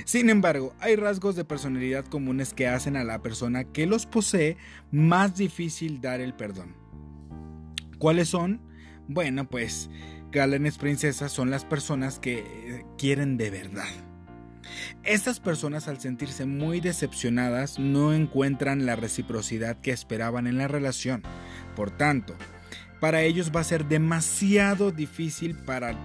Sin 0.06 0.30
embargo, 0.30 0.75
hay 0.80 0.96
rasgos 0.96 1.36
de 1.36 1.46
personalidad 1.46 2.06
comunes 2.06 2.54
que 2.54 2.68
hacen 2.68 2.96
a 2.96 3.04
la 3.04 3.22
persona 3.22 3.63
que 3.63 3.88
los 3.88 4.06
posee 4.06 4.58
más 4.92 5.36
difícil 5.36 6.00
dar 6.00 6.22
el 6.22 6.34
perdón. 6.34 6.75
¿Cuáles 7.98 8.30
son? 8.30 8.62
Bueno, 9.08 9.50
pues 9.50 9.89
galanes 10.32 10.77
princesas 10.77 11.32
son 11.32 11.50
las 11.50 11.66
personas 11.66 12.20
que 12.20 12.39
eh, 12.39 12.86
quieren 12.98 13.38
de 13.38 13.50
verdad. 13.50 13.88
Estas 15.04 15.39
personas 15.39 15.88
al 15.88 16.00
sentirse 16.00 16.46
muy 16.46 16.82
decepcionadas 16.82 17.80
no 17.80 18.13
encuentran 18.13 18.86
la 18.86 18.96
reciprocidad 18.96 19.80
que 19.80 19.92
esperaban 19.92 20.46
en 20.46 20.58
la 20.58 20.68
relación. 20.68 21.24
Por 21.75 21.92
tanto, 21.92 22.36
para 23.00 23.22
ellos 23.22 23.51
va 23.56 23.62
a 23.62 23.66
ser 23.66 23.86
demasiado 23.88 24.92
difícil 24.92 25.56
para 25.56 25.96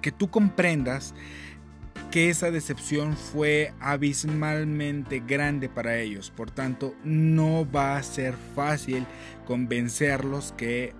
que 0.00 0.12
tú 0.12 0.28
comprendas 0.28 1.14
que 2.10 2.30
esa 2.30 2.50
decepción 2.50 3.16
fue 3.16 3.72
abismalmente 3.80 5.22
grande 5.26 5.68
para 5.68 5.98
ellos. 5.98 6.30
Por 6.30 6.50
tanto, 6.50 6.94
no 7.04 7.70
va 7.70 7.96
a 7.96 8.02
ser 8.02 8.34
fácil 8.54 9.06
convencerlos 9.44 10.52
que 10.56 10.94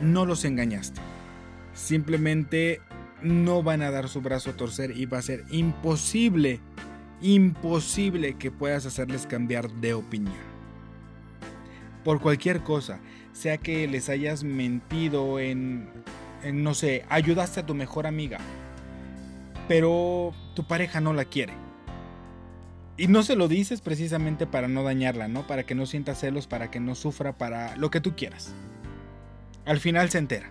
no 0.00 0.26
los 0.26 0.44
engañaste. 0.44 1.00
Simplemente 1.74 2.80
no 3.22 3.62
van 3.62 3.82
a 3.82 3.90
dar 3.90 4.08
su 4.08 4.20
brazo 4.20 4.50
a 4.50 4.56
torcer 4.56 4.96
y 4.96 5.06
va 5.06 5.18
a 5.18 5.22
ser 5.22 5.44
imposible, 5.50 6.60
imposible 7.20 8.34
que 8.34 8.50
puedas 8.50 8.86
hacerles 8.86 9.26
cambiar 9.26 9.70
de 9.70 9.94
opinión. 9.94 10.52
Por 12.04 12.20
cualquier 12.20 12.62
cosa, 12.62 13.00
sea 13.32 13.58
que 13.58 13.86
les 13.86 14.08
hayas 14.08 14.44
mentido 14.44 15.38
en 15.38 15.88
no 16.52 16.74
sé, 16.74 17.04
ayudaste 17.08 17.60
a 17.60 17.66
tu 17.66 17.74
mejor 17.74 18.06
amiga, 18.06 18.38
pero 19.68 20.32
tu 20.54 20.64
pareja 20.64 21.00
no 21.00 21.12
la 21.12 21.24
quiere. 21.24 21.54
Y 22.96 23.06
no 23.06 23.22
se 23.22 23.36
lo 23.36 23.48
dices 23.48 23.80
precisamente 23.80 24.46
para 24.46 24.68
no 24.68 24.82
dañarla, 24.82 25.28
¿no? 25.28 25.46
Para 25.46 25.64
que 25.64 25.74
no 25.74 25.86
sienta 25.86 26.14
celos, 26.14 26.46
para 26.46 26.70
que 26.70 26.78
no 26.78 26.94
sufra, 26.94 27.38
para 27.38 27.76
lo 27.76 27.90
que 27.90 28.00
tú 28.00 28.14
quieras. 28.14 28.54
Al 29.64 29.80
final 29.80 30.10
se 30.10 30.18
entera. 30.18 30.50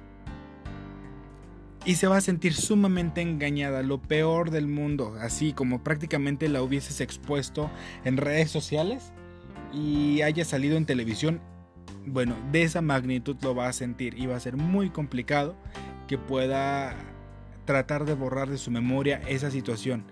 Y 1.86 1.96
se 1.96 2.08
va 2.08 2.18
a 2.18 2.22
sentir 2.22 2.54
sumamente 2.54 3.22
engañada, 3.22 3.84
lo 3.84 4.02
peor 4.02 4.52
del 4.52 4.68
mundo, 4.68 5.16
así 5.20 5.54
como 5.54 5.84
prácticamente 5.84 6.48
la 6.48 6.62
hubieses 6.62 7.02
expuesto 7.02 7.72
en 8.06 8.18
redes 8.18 8.52
sociales 8.52 9.12
y 9.74 10.22
haya 10.22 10.46
salido 10.46 10.78
en 10.78 10.86
televisión 10.86 11.42
bueno, 12.06 12.36
de 12.52 12.64
esa 12.64 12.82
magnitud 12.82 13.38
lo 13.42 13.56
va 13.56 13.68
a 13.68 13.74
sentir 13.74 14.18
y 14.18 14.26
va 14.26 14.36
a 14.36 14.40
ser 14.40 14.58
muy 14.58 14.90
complicado 14.90 15.56
que 16.08 16.18
pueda 16.18 16.96
tratar 17.66 18.06
de 18.06 18.14
borrar 18.14 18.50
de 18.50 18.58
su 18.58 18.72
memoria 18.72 19.22
esa 19.28 19.52
situación. 19.52 20.04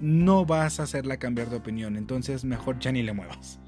No 0.00 0.44
vas 0.44 0.80
a 0.80 0.82
hacerla 0.82 1.16
cambiar 1.16 1.48
de 1.48 1.56
opinión, 1.56 1.96
entonces 1.96 2.44
mejor 2.44 2.78
ya 2.78 2.92
ni 2.92 3.02
le 3.02 3.12
muevas. 3.12 3.58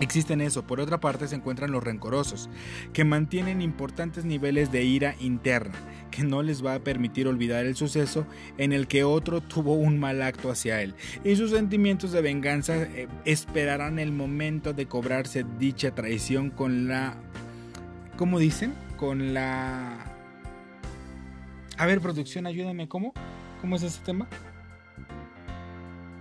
Existen 0.00 0.40
eso. 0.40 0.66
Por 0.66 0.80
otra 0.80 0.98
parte 0.98 1.28
se 1.28 1.36
encuentran 1.36 1.70
los 1.70 1.84
rencorosos, 1.84 2.50
que 2.92 3.04
mantienen 3.04 3.62
importantes 3.62 4.24
niveles 4.24 4.72
de 4.72 4.84
ira 4.84 5.14
interna, 5.20 5.74
que 6.10 6.24
no 6.24 6.42
les 6.42 6.64
va 6.64 6.74
a 6.74 6.80
permitir 6.80 7.28
olvidar 7.28 7.64
el 7.64 7.76
suceso 7.76 8.26
en 8.58 8.72
el 8.72 8.88
que 8.88 9.04
otro 9.04 9.40
tuvo 9.40 9.74
un 9.74 9.98
mal 9.98 10.22
acto 10.22 10.50
hacia 10.50 10.82
él. 10.82 10.94
Y 11.22 11.36
sus 11.36 11.50
sentimientos 11.50 12.12
de 12.12 12.22
venganza 12.22 12.82
eh, 12.82 13.08
esperarán 13.24 13.98
el 13.98 14.12
momento 14.12 14.72
de 14.72 14.86
cobrarse 14.86 15.44
dicha 15.58 15.94
traición 15.94 16.50
con 16.50 16.88
la... 16.88 17.14
¿Cómo 18.16 18.38
dicen? 18.38 18.74
Con 18.96 19.32
la... 19.32 20.12
A 21.76 21.86
ver, 21.86 22.00
producción, 22.00 22.46
ayúdame, 22.46 22.88
¿cómo? 22.88 23.12
¿Cómo 23.60 23.76
es 23.76 23.82
ese 23.82 24.00
tema? 24.02 24.28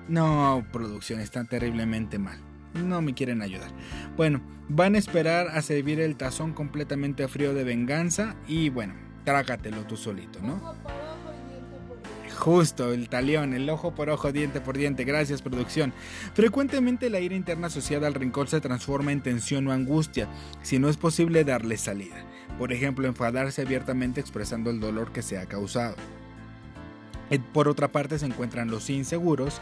No, 0.08 0.66
producción, 0.72 1.20
está 1.20 1.44
terriblemente 1.44 2.20
mal 2.20 2.43
no 2.74 3.02
me 3.02 3.14
quieren 3.14 3.42
ayudar. 3.42 3.72
Bueno, 4.16 4.42
van 4.70 4.96
a 4.96 4.98
esperar 4.98 5.48
a 5.50 5.62
servir 5.62 6.00
el 6.00 6.16
tazón 6.16 6.54
completamente 6.54 7.28
frío 7.28 7.54
de 7.54 7.64
venganza 7.64 8.36
y 8.48 8.70
bueno, 8.70 8.94
trágatelo 9.24 9.86
tú 9.86 9.98
solito, 9.98 10.40
¿no? 10.42 10.76
Justo, 12.38 12.92
el 12.92 13.10
talión, 13.10 13.54
el 13.54 13.70
ojo 13.70 13.96
por 13.96 14.10
ojo, 14.10 14.32
diente 14.32 14.60
por 14.60 14.78
diente. 14.78 15.06
Gracias, 15.06 15.42
producción. 15.42 15.94
Frecuentemente 16.34 17.10
la 17.10 17.20
ira 17.20 17.36
interna 17.36 17.68
asociada 17.68 18.08
al 18.08 18.16
rencor 18.16 18.50
se 18.50 18.60
transforma 18.60 19.12
en 19.12 19.22
tensión 19.22 19.68
o 19.68 19.72
angustia, 19.72 20.28
si 20.62 20.80
no 20.80 20.90
es 20.90 20.98
posible 20.98 21.44
darle 21.44 21.78
salida. 21.78 22.26
Por 22.58 22.74
ejemplo, 22.74 23.08
enfadarse 23.08 23.62
abiertamente 23.62 24.20
expresando 24.20 24.72
el 24.72 24.80
dolor 24.80 25.12
que 25.12 25.22
se 25.22 25.38
ha 25.38 25.46
causado. 25.46 25.96
Eh, 27.30 27.40
por 27.54 27.68
otra 27.68 27.92
parte 27.92 28.20
se 28.20 28.26
encuentran 28.26 28.70
los 28.70 28.90
inseguros, 28.90 29.62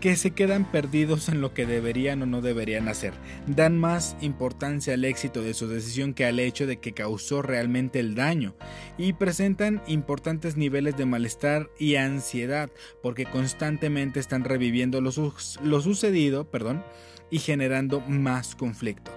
que 0.00 0.16
se 0.16 0.30
quedan 0.30 0.70
perdidos 0.70 1.28
en 1.28 1.40
lo 1.40 1.54
que 1.54 1.66
deberían 1.66 2.22
o 2.22 2.26
no 2.26 2.40
deberían 2.40 2.88
hacer. 2.88 3.12
Dan 3.46 3.78
más 3.78 4.16
importancia 4.20 4.94
al 4.94 5.04
éxito 5.04 5.42
de 5.42 5.54
su 5.54 5.68
decisión 5.68 6.14
que 6.14 6.24
al 6.24 6.38
hecho 6.38 6.66
de 6.66 6.78
que 6.78 6.92
causó 6.92 7.42
realmente 7.42 7.98
el 7.98 8.14
daño. 8.14 8.54
Y 8.96 9.14
presentan 9.14 9.82
importantes 9.86 10.56
niveles 10.56 10.96
de 10.96 11.06
malestar 11.06 11.68
y 11.78 11.96
ansiedad 11.96 12.70
porque 13.02 13.26
constantemente 13.26 14.20
están 14.20 14.44
reviviendo 14.44 15.00
lo, 15.00 15.10
sucedido 15.10 16.48
perdón, 16.50 16.84
y 17.30 17.38
generando 17.38 18.00
más 18.00 18.54
conflicto. 18.54 19.10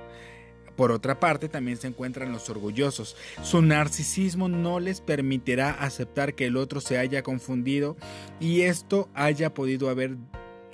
Por 0.75 0.91
otra 0.91 1.19
parte, 1.19 1.47
también 1.47 1.77
se 1.77 1.87
encuentran 1.87 2.31
los 2.31 2.49
orgullosos. 2.49 3.15
Su 3.43 3.61
narcisismo 3.61 4.49
no 4.49 4.79
les 4.79 4.99
permitirá 5.01 5.71
aceptar 5.71 6.33
que 6.33 6.47
el 6.47 6.57
otro 6.57 6.81
se 6.81 6.97
haya 6.97 7.21
confundido 7.21 7.97
y 8.39 8.61
esto 8.61 9.09
haya 9.13 9.53
podido 9.53 9.89
haber 9.89 10.17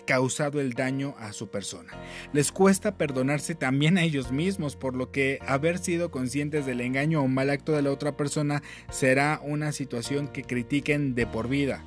causado 0.08 0.60
el 0.60 0.74
daño 0.74 1.14
a 1.20 1.34
su 1.34 1.50
persona. 1.50 1.92
Les 2.34 2.52
cuesta 2.52 2.98
perdonarse 2.98 3.54
también 3.54 4.00
a 4.00 4.04
ellos 4.04 4.32
mismos, 4.32 4.76
por 4.76 4.96
lo 4.96 5.12
que 5.12 5.38
haber 5.46 5.78
sido 5.78 6.10
conscientes 6.10 6.66
del 6.66 6.82
engaño 6.82 7.22
o 7.22 7.28
mal 7.28 7.52
acto 7.52 7.74
de 7.74 7.84
la 7.84 7.92
otra 7.92 8.18
persona 8.18 8.64
será 8.90 9.40
una 9.44 9.72
situación 9.72 10.28
que 10.28 10.44
critiquen 10.44 11.14
de 11.14 11.28
por 11.28 11.48
vida 11.48 11.84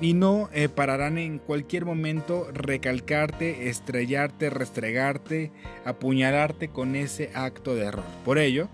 y 0.00 0.12
no 0.12 0.50
eh, 0.52 0.68
pararán 0.68 1.18
en 1.18 1.38
cualquier 1.38 1.84
momento 1.84 2.48
recalcarte, 2.52 3.68
estrellarte, 3.68 4.50
restregarte, 4.50 5.52
apuñalarte 5.84 6.68
con 6.68 6.96
ese 6.96 7.30
acto 7.34 7.74
de 7.74 7.84
error. 7.84 8.04
Por 8.24 8.38
ello, 8.38 8.68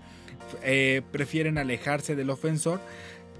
eh, 0.63 1.01
prefieren 1.11 1.57
alejarse 1.57 2.15
del 2.15 2.29
ofensor 2.29 2.79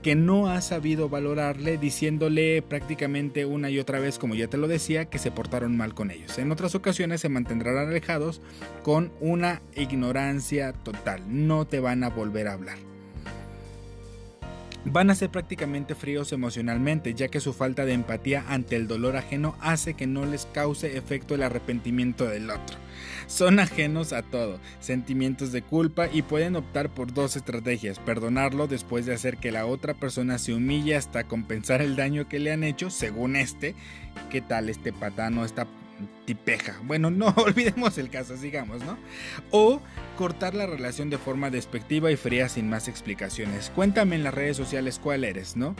que 0.01 0.15
no 0.15 0.47
ha 0.47 0.61
sabido 0.61 1.09
valorarle 1.09 1.77
diciéndole 1.77 2.61
prácticamente 2.61 3.45
una 3.45 3.69
y 3.69 3.79
otra 3.79 3.99
vez, 3.99 4.17
como 4.17 4.35
ya 4.35 4.47
te 4.47 4.57
lo 4.57 4.67
decía, 4.67 5.05
que 5.05 5.19
se 5.19 5.31
portaron 5.31 5.77
mal 5.77 5.93
con 5.93 6.11
ellos. 6.11 6.37
En 6.37 6.51
otras 6.51 6.75
ocasiones 6.75 7.21
se 7.21 7.29
mantendrán 7.29 7.77
alejados 7.77 8.41
con 8.83 9.11
una 9.19 9.61
ignorancia 9.75 10.73
total, 10.73 11.21
no 11.27 11.65
te 11.65 11.79
van 11.79 12.03
a 12.03 12.09
volver 12.09 12.47
a 12.47 12.53
hablar 12.53 12.90
van 14.85 15.09
a 15.09 15.15
ser 15.15 15.29
prácticamente 15.29 15.95
fríos 15.95 16.31
emocionalmente, 16.31 17.13
ya 17.13 17.27
que 17.27 17.39
su 17.39 17.53
falta 17.53 17.85
de 17.85 17.93
empatía 17.93 18.45
ante 18.47 18.75
el 18.75 18.87
dolor 18.87 19.17
ajeno 19.17 19.55
hace 19.59 19.93
que 19.93 20.07
no 20.07 20.25
les 20.25 20.45
cause 20.47 20.97
efecto 20.97 21.35
el 21.35 21.43
arrepentimiento 21.43 22.25
del 22.25 22.49
otro. 22.49 22.77
Son 23.27 23.59
ajenos 23.59 24.13
a 24.13 24.23
todo, 24.23 24.59
sentimientos 24.79 25.51
de 25.51 25.61
culpa 25.61 26.07
y 26.11 26.21
pueden 26.21 26.55
optar 26.55 26.89
por 26.89 27.13
dos 27.13 27.35
estrategias, 27.35 27.99
perdonarlo 27.99 28.67
después 28.67 29.05
de 29.05 29.13
hacer 29.13 29.37
que 29.37 29.51
la 29.51 29.65
otra 29.65 29.93
persona 29.93 30.37
se 30.37 30.53
humille 30.53 30.95
hasta 30.95 31.23
compensar 31.25 31.81
el 31.81 31.95
daño 31.95 32.27
que 32.27 32.39
le 32.39 32.51
han 32.51 32.63
hecho, 32.63 32.89
según 32.89 33.35
este, 33.35 33.75
¿qué 34.29 34.41
tal 34.41 34.69
este 34.69 34.91
patano, 34.91 35.45
esta 35.45 35.67
tipeja. 36.25 36.79
Bueno, 36.83 37.11
no 37.11 37.27
olvidemos 37.37 37.97
el 37.97 38.09
caso, 38.09 38.37
sigamos, 38.37 38.83
¿no? 38.83 38.97
O 39.51 39.81
cortar 40.17 40.53
la 40.53 40.67
relación 40.67 41.09
de 41.09 41.17
forma 41.17 41.49
despectiva 41.49 42.11
y 42.11 42.15
fría 42.15 42.49
sin 42.49 42.69
más 42.69 42.87
explicaciones. 42.87 43.71
Cuéntame 43.73 44.15
en 44.15 44.23
las 44.23 44.33
redes 44.33 44.57
sociales 44.57 44.99
cuál 45.01 45.23
eres, 45.23 45.55
¿no? 45.55 45.75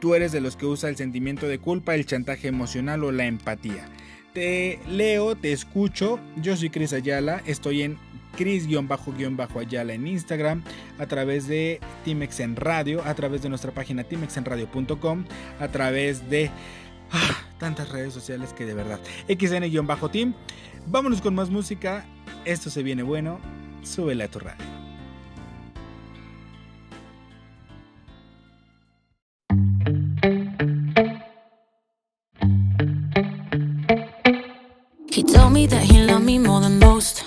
tú 0.00 0.14
eres 0.14 0.32
de 0.32 0.40
los 0.40 0.56
que 0.56 0.66
usa 0.66 0.88
el 0.88 0.96
sentimiento 0.96 1.48
de 1.48 1.58
culpa, 1.58 1.94
el 1.94 2.06
chantaje 2.06 2.48
emocional 2.48 3.04
o 3.04 3.12
la 3.12 3.26
empatía. 3.26 3.88
Te 4.32 4.78
leo, 4.88 5.36
te 5.36 5.52
escucho. 5.52 6.20
Yo 6.36 6.56
soy 6.56 6.70
Cris 6.70 6.92
Ayala, 6.92 7.42
estoy 7.46 7.82
en 7.82 7.98
Cris-Ayala 8.36 9.94
en 9.94 10.06
Instagram, 10.06 10.62
a 10.98 11.06
través 11.06 11.48
de 11.48 11.80
Timex 12.04 12.40
en 12.40 12.54
Radio, 12.56 13.02
a 13.04 13.14
través 13.14 13.42
de 13.42 13.48
nuestra 13.48 13.72
página 13.72 14.04
timexenradio.com, 14.04 15.24
a 15.58 15.68
través 15.68 16.30
de 16.30 16.50
ah, 17.12 17.36
tantas 17.58 17.88
redes 17.90 18.14
sociales 18.14 18.52
que 18.52 18.64
de 18.64 18.74
verdad. 18.74 19.00
XN-Team. 19.28 20.34
Vámonos 20.86 21.20
con 21.20 21.34
más 21.34 21.50
música. 21.50 22.06
Esto 22.44 22.70
se 22.70 22.82
viene 22.82 23.02
bueno. 23.02 23.40
Súbele 23.82 24.24
a 24.24 24.28
tu 24.28 24.38
radio. 24.38 24.64
He 35.10 35.24
told 35.24 35.52
me 35.52 35.66
that 35.66 35.82
he 35.82 36.04
loved 36.04 36.24
me 36.24 36.38
more 36.38 36.60
than 36.60 36.78
most. 36.78 37.24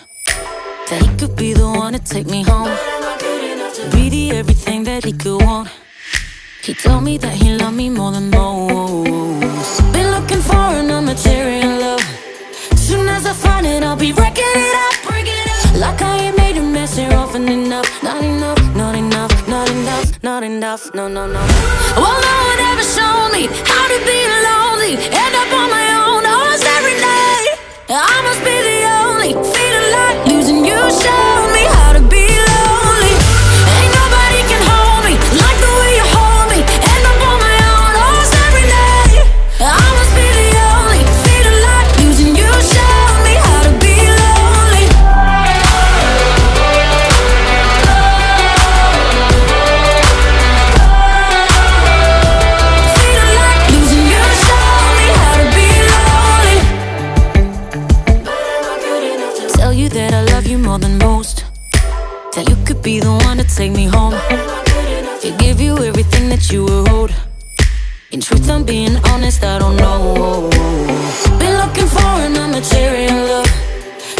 That 0.89 1.01
he 1.01 1.17
could 1.17 1.35
be 1.35 1.53
the 1.53 1.67
one 1.67 1.93
to 1.93 1.99
take 1.99 2.27
me 2.27 2.43
home. 2.43 2.69
Be 3.91 4.09
the 4.09 4.31
everything 4.37 4.83
that 4.85 5.03
he 5.03 5.13
could 5.13 5.41
want. 5.41 5.69
He 6.63 6.73
told 6.73 7.03
me 7.03 7.17
that 7.17 7.33
he 7.33 7.55
loved 7.57 7.75
me 7.75 7.89
more 7.89 8.11
than 8.11 8.29
most. 8.29 9.50
Been 10.51 10.87
looking 10.87 10.89
for 10.89 10.93
an 10.95 11.05
material 11.05 11.79
love. 11.79 12.03
Soon 12.75 13.07
as 13.07 13.25
I 13.25 13.33
find 13.33 13.65
it, 13.65 13.83
I'll 13.83 13.95
be 13.95 14.11
wrecking 14.13 14.43
it 14.45 14.75
up. 14.75 14.95
Like 15.79 16.01
I 16.01 16.17
ain't 16.25 16.37
made 16.37 16.57
a 16.57 16.61
mess 16.61 16.95
here 16.97 17.13
often 17.13 17.47
enough. 17.47 17.89
Not 18.03 18.23
enough, 18.23 18.75
not 18.75 18.95
enough, 18.95 19.47
not 19.47 19.69
enough, 19.69 20.23
not 20.23 20.43
enough. 20.43 20.93
No, 20.93 21.07
no, 21.07 21.25
no. 21.25 21.41
Well, 21.97 22.19
no 22.21 22.35
one 22.49 22.59
ever 22.69 22.83
showed 22.83 23.31
me 23.33 23.47
how 23.65 23.85
to 23.87 23.99
be 24.05 24.19
lonely. 24.47 24.93
End 25.23 25.35
up 25.41 25.51
on 25.53 25.69
my 25.69 25.85
own 26.05 26.25
almost 26.25 26.65
every 26.77 26.97
night. 27.01 27.57
I 27.89 28.21
must 28.27 28.41
be 28.45 28.55
the 28.69 28.79
only 29.01 29.31
feeling 29.53 29.87
like 29.97 30.17
losing 30.27 30.65
you. 30.65 30.79
Showed 31.01 31.30
that 66.51 66.57
you 66.57 66.67
hold. 66.89 67.11
In 68.11 68.19
truth, 68.19 68.49
I'm 68.49 68.63
being 68.63 68.97
honest, 69.09 69.43
I 69.43 69.59
don't 69.59 69.77
know. 69.77 70.49
Been 71.39 71.55
looking 71.57 71.87
for 71.87 72.11
an 72.27 72.33
material 72.51 73.15
love. 73.27 73.49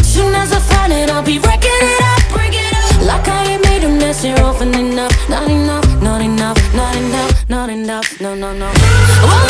Soon 0.02 0.34
as 0.36 0.52
I 0.52 0.60
find 0.60 0.94
it, 0.94 1.10
I'll 1.10 1.24
be 1.24 1.40
wrecking 1.40 1.80
it 1.92 2.02
up, 2.12 2.22
bring 2.34 2.54
up. 2.54 3.02
Like 3.06 3.28
I 3.28 3.52
ain't 3.52 3.64
made 3.64 3.84
a 3.84 3.90
mess 3.90 4.24
here 4.24 4.40
often 4.40 4.74
enough. 4.74 5.16
Not 5.30 5.50
enough, 5.50 6.02
not 6.02 6.22
enough, 6.22 6.60
not 6.74 6.96
enough, 6.96 7.50
not 7.50 7.70
enough. 7.70 8.22
No, 8.22 8.36
no, 8.36 8.54
no. 8.54 9.41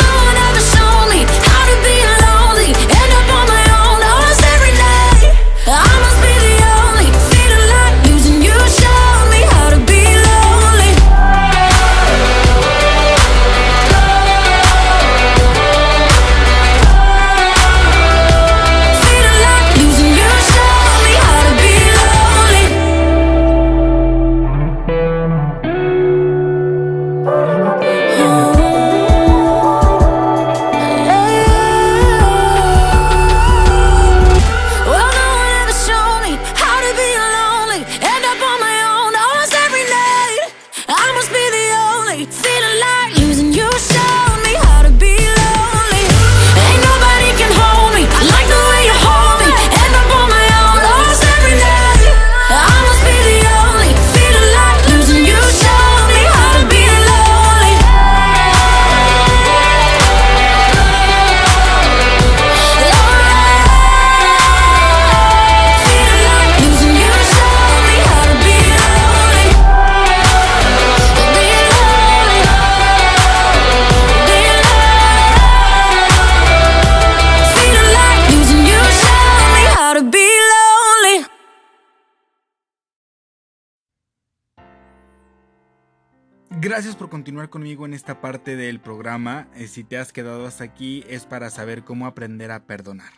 Gracias 86.82 86.98
por 86.98 87.10
continuar 87.10 87.48
conmigo 87.48 87.86
en 87.86 87.94
esta 87.94 88.20
parte 88.20 88.56
del 88.56 88.80
programa. 88.80 89.46
Eh, 89.54 89.68
Si 89.68 89.84
te 89.84 89.98
has 89.98 90.12
quedado 90.12 90.48
hasta 90.48 90.64
aquí 90.64 91.04
es 91.08 91.26
para 91.26 91.48
saber 91.48 91.84
cómo 91.84 92.06
aprender 92.06 92.50
a 92.50 92.66
perdonar. 92.66 93.12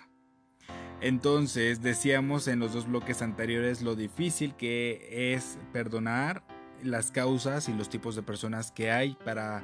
Entonces, 1.00 1.80
decíamos 1.80 2.46
en 2.46 2.58
los 2.58 2.74
dos 2.74 2.86
bloques 2.86 3.22
anteriores 3.22 3.80
lo 3.80 3.96
difícil 3.96 4.54
que 4.54 5.32
es 5.32 5.56
perdonar, 5.72 6.44
las 6.82 7.10
causas 7.10 7.70
y 7.70 7.72
los 7.72 7.88
tipos 7.88 8.14
de 8.14 8.22
personas 8.22 8.70
que 8.70 8.90
hay 8.90 9.16
para 9.24 9.62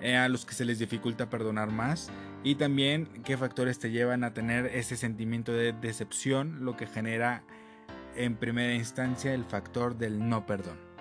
eh, 0.00 0.16
a 0.16 0.28
los 0.28 0.46
que 0.46 0.54
se 0.54 0.64
les 0.64 0.78
dificulta 0.78 1.28
perdonar 1.28 1.72
más 1.72 2.12
y 2.44 2.54
también 2.54 3.08
qué 3.24 3.36
factores 3.36 3.80
te 3.80 3.90
llevan 3.90 4.22
a 4.22 4.34
tener 4.34 4.66
ese 4.66 4.96
sentimiento 4.96 5.50
de 5.50 5.72
decepción, 5.72 6.64
lo 6.64 6.76
que 6.76 6.86
genera 6.86 7.42
en 8.14 8.36
primera 8.36 8.72
instancia 8.72 9.34
el 9.34 9.44
factor 9.44 9.98
del 9.98 10.28
no 10.28 10.46
perdón. 10.46 10.91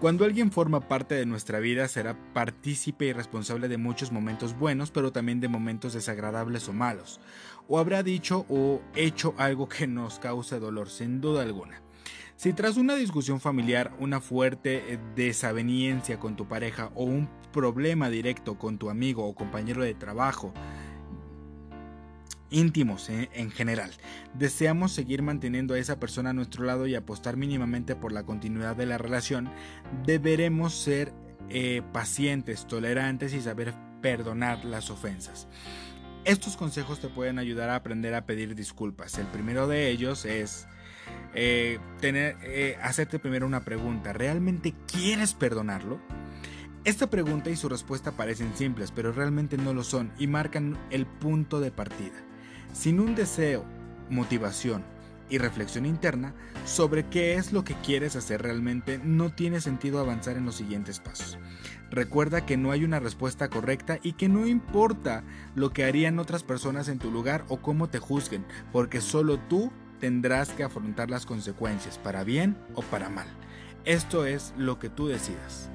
Cuando 0.00 0.24
alguien 0.24 0.50
forma 0.50 0.80
parte 0.88 1.14
de 1.14 1.26
nuestra 1.26 1.58
vida 1.58 1.86
será 1.86 2.16
partícipe 2.32 3.04
y 3.04 3.12
responsable 3.12 3.68
de 3.68 3.76
muchos 3.76 4.12
momentos 4.12 4.58
buenos, 4.58 4.90
pero 4.90 5.12
también 5.12 5.40
de 5.40 5.48
momentos 5.48 5.92
desagradables 5.92 6.66
o 6.70 6.72
malos. 6.72 7.20
O 7.68 7.78
habrá 7.78 8.02
dicho 8.02 8.46
o 8.48 8.80
hecho 8.96 9.34
algo 9.36 9.68
que 9.68 9.86
nos 9.86 10.18
cause 10.18 10.58
dolor, 10.58 10.88
sin 10.88 11.20
duda 11.20 11.42
alguna. 11.42 11.82
Si 12.34 12.54
tras 12.54 12.78
una 12.78 12.94
discusión 12.94 13.40
familiar, 13.40 13.92
una 13.98 14.22
fuerte 14.22 14.94
eh, 14.94 14.98
desaveniencia 15.14 16.18
con 16.18 16.34
tu 16.34 16.48
pareja 16.48 16.90
o 16.94 17.04
un 17.04 17.28
problema 17.52 18.08
directo 18.08 18.56
con 18.56 18.78
tu 18.78 18.88
amigo 18.88 19.26
o 19.26 19.34
compañero 19.34 19.82
de 19.82 19.92
trabajo, 19.92 20.54
íntimos 22.50 23.08
eh, 23.08 23.30
en 23.32 23.50
general. 23.50 23.90
Deseamos 24.34 24.92
seguir 24.92 25.22
manteniendo 25.22 25.74
a 25.74 25.78
esa 25.78 25.98
persona 25.98 26.30
a 26.30 26.32
nuestro 26.34 26.64
lado 26.64 26.86
y 26.86 26.94
apostar 26.94 27.36
mínimamente 27.36 27.96
por 27.96 28.12
la 28.12 28.24
continuidad 28.24 28.76
de 28.76 28.86
la 28.86 28.98
relación. 28.98 29.50
Deberemos 30.04 30.74
ser 30.74 31.12
eh, 31.48 31.82
pacientes, 31.92 32.66
tolerantes 32.66 33.32
y 33.34 33.40
saber 33.40 33.74
perdonar 34.02 34.64
las 34.64 34.90
ofensas. 34.90 35.48
Estos 36.24 36.56
consejos 36.56 37.00
te 37.00 37.08
pueden 37.08 37.38
ayudar 37.38 37.70
a 37.70 37.76
aprender 37.76 38.14
a 38.14 38.26
pedir 38.26 38.54
disculpas. 38.54 39.18
El 39.18 39.26
primero 39.26 39.66
de 39.66 39.88
ellos 39.88 40.26
es 40.26 40.66
eh, 41.34 41.78
hacerte 42.82 43.18
primero 43.18 43.46
una 43.46 43.64
pregunta. 43.64 44.12
¿Realmente 44.12 44.74
quieres 44.86 45.32
perdonarlo? 45.34 45.98
Esta 46.84 47.10
pregunta 47.10 47.50
y 47.50 47.56
su 47.56 47.68
respuesta 47.68 48.12
parecen 48.12 48.56
simples, 48.56 48.90
pero 48.90 49.12
realmente 49.12 49.58
no 49.58 49.74
lo 49.74 49.84
son 49.84 50.12
y 50.18 50.26
marcan 50.26 50.78
el 50.90 51.06
punto 51.06 51.60
de 51.60 51.70
partida. 51.70 52.29
Sin 52.72 53.00
un 53.00 53.14
deseo, 53.14 53.64
motivación 54.08 54.84
y 55.28 55.38
reflexión 55.38 55.86
interna 55.86 56.34
sobre 56.64 57.06
qué 57.06 57.34
es 57.34 57.52
lo 57.52 57.64
que 57.64 57.74
quieres 57.74 58.16
hacer 58.16 58.42
realmente, 58.42 59.00
no 59.02 59.30
tiene 59.30 59.60
sentido 59.60 60.00
avanzar 60.00 60.36
en 60.36 60.44
los 60.44 60.56
siguientes 60.56 61.00
pasos. 61.00 61.38
Recuerda 61.90 62.44
que 62.44 62.56
no 62.56 62.70
hay 62.70 62.84
una 62.84 63.00
respuesta 63.00 63.48
correcta 63.48 63.98
y 64.02 64.12
que 64.12 64.28
no 64.28 64.46
importa 64.46 65.24
lo 65.54 65.72
que 65.72 65.84
harían 65.84 66.18
otras 66.18 66.42
personas 66.42 66.88
en 66.88 66.98
tu 66.98 67.10
lugar 67.10 67.44
o 67.48 67.60
cómo 67.60 67.88
te 67.88 67.98
juzguen, 67.98 68.44
porque 68.72 69.00
solo 69.00 69.38
tú 69.38 69.72
tendrás 69.98 70.50
que 70.50 70.64
afrontar 70.64 71.10
las 71.10 71.26
consecuencias, 71.26 71.98
para 71.98 72.24
bien 72.24 72.56
o 72.74 72.82
para 72.82 73.08
mal. 73.08 73.26
Esto 73.84 74.26
es 74.26 74.54
lo 74.56 74.78
que 74.78 74.88
tú 74.88 75.08
decidas. 75.08 75.70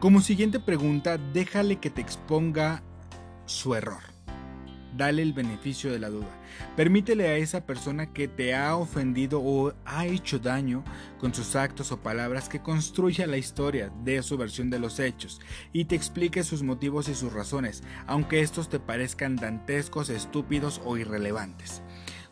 Como 0.00 0.20
siguiente 0.20 0.60
pregunta, 0.60 1.18
déjale 1.32 1.76
que 1.76 1.90
te 1.90 2.00
exponga 2.00 2.82
su 3.46 3.74
error 3.74 4.13
dale 4.96 5.22
el 5.22 5.32
beneficio 5.32 5.92
de 5.92 5.98
la 5.98 6.10
duda. 6.10 6.28
Permítele 6.76 7.26
a 7.28 7.36
esa 7.36 7.66
persona 7.66 8.12
que 8.12 8.28
te 8.28 8.54
ha 8.54 8.76
ofendido 8.76 9.40
o 9.42 9.72
ha 9.84 10.06
hecho 10.06 10.38
daño 10.38 10.84
con 11.18 11.34
sus 11.34 11.56
actos 11.56 11.92
o 11.92 12.00
palabras 12.00 12.48
que 12.48 12.60
construya 12.60 13.26
la 13.26 13.36
historia 13.36 13.92
de 14.04 14.22
su 14.22 14.36
versión 14.36 14.70
de 14.70 14.78
los 14.78 15.00
hechos 15.00 15.40
y 15.72 15.86
te 15.86 15.96
explique 15.96 16.42
sus 16.42 16.62
motivos 16.62 17.08
y 17.08 17.14
sus 17.14 17.32
razones, 17.32 17.82
aunque 18.06 18.40
estos 18.40 18.68
te 18.68 18.80
parezcan 18.80 19.36
dantescos, 19.36 20.10
estúpidos 20.10 20.80
o 20.84 20.96
irrelevantes. 20.96 21.82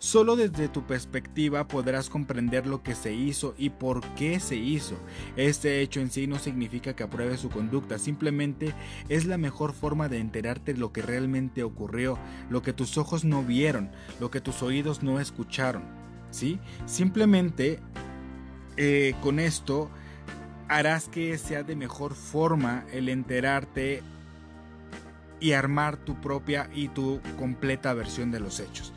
Solo 0.02 0.34
desde 0.34 0.66
tu 0.66 0.84
perspectiva 0.84 1.68
podrás 1.68 2.10
comprender 2.10 2.66
lo 2.66 2.82
que 2.82 2.96
se 2.96 3.14
hizo 3.14 3.54
y 3.56 3.70
por 3.70 4.00
qué 4.14 4.40
se 4.40 4.56
hizo. 4.56 4.96
Este 5.36 5.80
hecho 5.80 6.00
en 6.00 6.10
sí 6.10 6.26
no 6.26 6.40
significa 6.40 6.96
que 6.96 7.04
apruebe 7.04 7.36
su 7.36 7.50
conducta, 7.50 8.00
simplemente 8.00 8.74
es 9.08 9.26
la 9.26 9.38
mejor 9.38 9.72
forma 9.72 10.08
de 10.08 10.18
enterarte 10.18 10.74
de 10.74 10.80
lo 10.80 10.92
que 10.92 11.02
realmente 11.02 11.62
ocurrió, 11.62 12.18
lo 12.50 12.62
que 12.62 12.72
tus 12.72 12.98
ojos 12.98 13.24
no 13.24 13.44
vieron, 13.44 13.92
lo 14.18 14.28
que 14.32 14.40
tus 14.40 14.64
oídos 14.64 15.04
no 15.04 15.20
escucharon. 15.20 15.84
¿Sí? 16.32 16.58
Simplemente 16.84 17.78
eh, 18.76 19.14
con 19.22 19.38
esto 19.38 19.88
harás 20.66 21.08
que 21.08 21.38
sea 21.38 21.62
de 21.62 21.76
mejor 21.76 22.14
forma 22.14 22.86
el 22.92 23.08
enterarte 23.08 24.02
y 25.38 25.52
armar 25.52 25.96
tu 25.96 26.20
propia 26.20 26.68
y 26.74 26.88
tu 26.88 27.20
completa 27.38 27.94
versión 27.94 28.32
de 28.32 28.40
los 28.40 28.58
hechos 28.58 28.92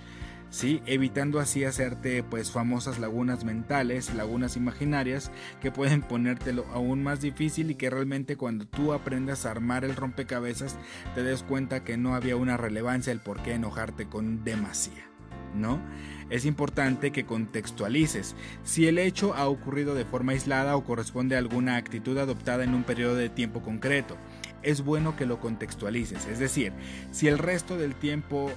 evitando 0.64 1.40
así 1.40 1.66
hacerte 1.66 2.24
pues 2.24 2.52
famosas 2.52 3.00
lagunas 3.00 3.44
mentales, 3.44 4.14
lagunas 4.14 4.56
imaginarias 4.56 5.32
que 5.62 5.72
pueden 5.72 6.02
ponértelo 6.02 6.66
aún 6.72 7.04
más 7.04 7.20
difícil 7.22 7.72
y 7.72 7.76
que 7.76 7.90
realmente 7.90 8.38
cuando 8.38 8.66
tú 8.66 8.94
aprendas 8.94 9.46
a 9.46 9.52
armar 9.52 9.84
el 9.84 9.96
rompecabezas 9.96 10.78
te 11.14 11.24
des 11.24 11.44
cuenta 11.44 11.84
que 11.84 11.98
no 11.98 12.16
había 12.16 12.38
una 12.38 12.58
relevancia 12.58 13.12
el 13.12 13.20
por 13.20 13.42
qué 13.44 13.54
enojarte 13.54 14.08
con 14.08 14.44
demasía, 14.44 15.10
¿no? 15.54 15.82
Es 16.30 16.46
importante 16.46 17.12
que 17.12 17.26
contextualices 17.26 18.36
si 18.64 18.88
el 18.88 18.98
hecho 18.98 19.34
ha 19.36 19.48
ocurrido 19.48 19.94
de 19.94 20.06
forma 20.06 20.32
aislada 20.32 20.76
o 20.78 20.84
corresponde 20.84 21.36
a 21.36 21.40
alguna 21.40 21.76
actitud 21.76 22.18
adoptada 22.18 22.64
en 22.64 22.74
un 22.74 22.84
periodo 22.84 23.16
de 23.16 23.30
tiempo 23.30 23.62
concreto. 23.62 24.16
Es 24.64 24.84
bueno 24.84 25.16
que 25.16 25.28
lo 25.28 25.40
contextualices, 25.40 26.26
es 26.26 26.40
decir, 26.40 26.74
si 27.12 27.28
el 27.28 27.38
resto 27.38 27.78
del 27.78 27.94
tiempo 27.94 28.52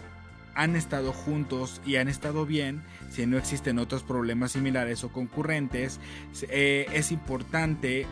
han 0.58 0.74
estado 0.74 1.12
juntos 1.12 1.80
y 1.86 1.96
han 1.96 2.08
estado 2.08 2.44
bien, 2.44 2.82
si 3.10 3.24
no 3.26 3.38
existen 3.38 3.78
otros 3.78 4.02
problemas 4.02 4.52
similares 4.52 5.04
o 5.04 5.12
concurrentes, 5.12 6.00
eh, 6.48 6.86
es 6.92 7.12
importante 7.12 8.06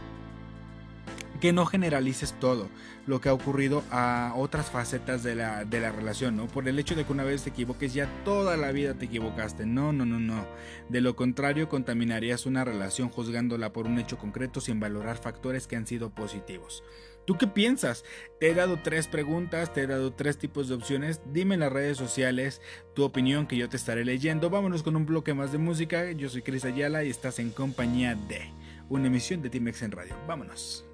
que 1.41 1.53
no 1.53 1.67
generalices 1.67 2.35
todo 2.39 2.69
lo 3.09 3.21
que 3.21 3.31
ha 3.31 3.35
ocurrido 3.35 3.83
a 3.91 4.33
otras 4.37 4.71
facetas 4.71 5.25
de 5.25 5.35
la, 5.35 5.65
de 5.65 5.81
la, 5.81 5.91
relación, 5.91 6.37
¿no? 6.37 6.47
Por 6.47 6.69
el 6.69 6.79
hecho 6.79 6.95
de 6.95 7.05
que 7.05 7.13
una 7.13 7.25
vez 7.25 7.43
te 7.43 7.51
equivoques, 7.51 7.93
ya 7.93 8.09
toda 8.25 8.57
la 8.57 8.71
vida 8.71 8.95
te 8.95 9.07
equivocaste. 9.07 9.67
No, 9.67 9.93
no, 9.93 10.07
no, 10.07 10.21
no. 10.21 10.47
De 10.89 11.01
lo 11.01 11.17
contrario, 11.17 11.69
contaminarías 11.69 12.47
una 12.47 12.65
relación 12.65 13.09
juzgándola 13.09 13.73
por 13.73 13.87
un 13.87 13.99
hecho 13.99 14.19
concreto 14.19 14.61
sin 14.61 14.79
valorar 14.79 15.19
factores 15.19 15.67
que 15.67 15.75
han 15.75 15.87
sido 15.87 16.11
positivos. 16.11 16.85
¿Tú 17.27 17.37
qué 17.37 17.49
piensas? 17.49 18.05
Te 18.39 18.51
he 18.51 18.55
dado 18.55 18.79
tres 18.83 19.09
preguntas, 19.09 19.75
te 19.75 19.83
he 19.83 19.87
dado 19.87 20.13
tres 20.13 20.39
tipos 20.39 20.69
de 20.69 20.75
opciones. 20.77 21.21
Dime 21.33 21.55
en 21.55 21.61
las 21.61 21.73
redes 21.73 21.99
sociales 21.99 22.63
tu 22.95 23.03
opinión 23.03 23.47
que 23.47 23.57
yo 23.57 23.69
te 23.69 23.77
estaré 23.77 24.05
leyendo. 24.05 24.49
Vámonos 24.49 24.83
con 24.85 24.95
un 24.95 25.07
bloque 25.07 25.35
más 25.35 25.51
de 25.51 25.59
música. 25.59 26.13
Yo 26.13 26.29
soy 26.29 26.43
Cris 26.43 26.65
Ayala 26.65 27.03
y 27.05 27.11
estás 27.11 27.41
en 27.41 27.51
compañía 27.51 28.15
de 28.15 28.53
una 28.89 29.09
emisión 29.09 29.43
de 29.43 29.51
Timex 29.51 29.83
en 29.83 29.91
Radio. 29.91 30.17
Vámonos. 30.29 30.85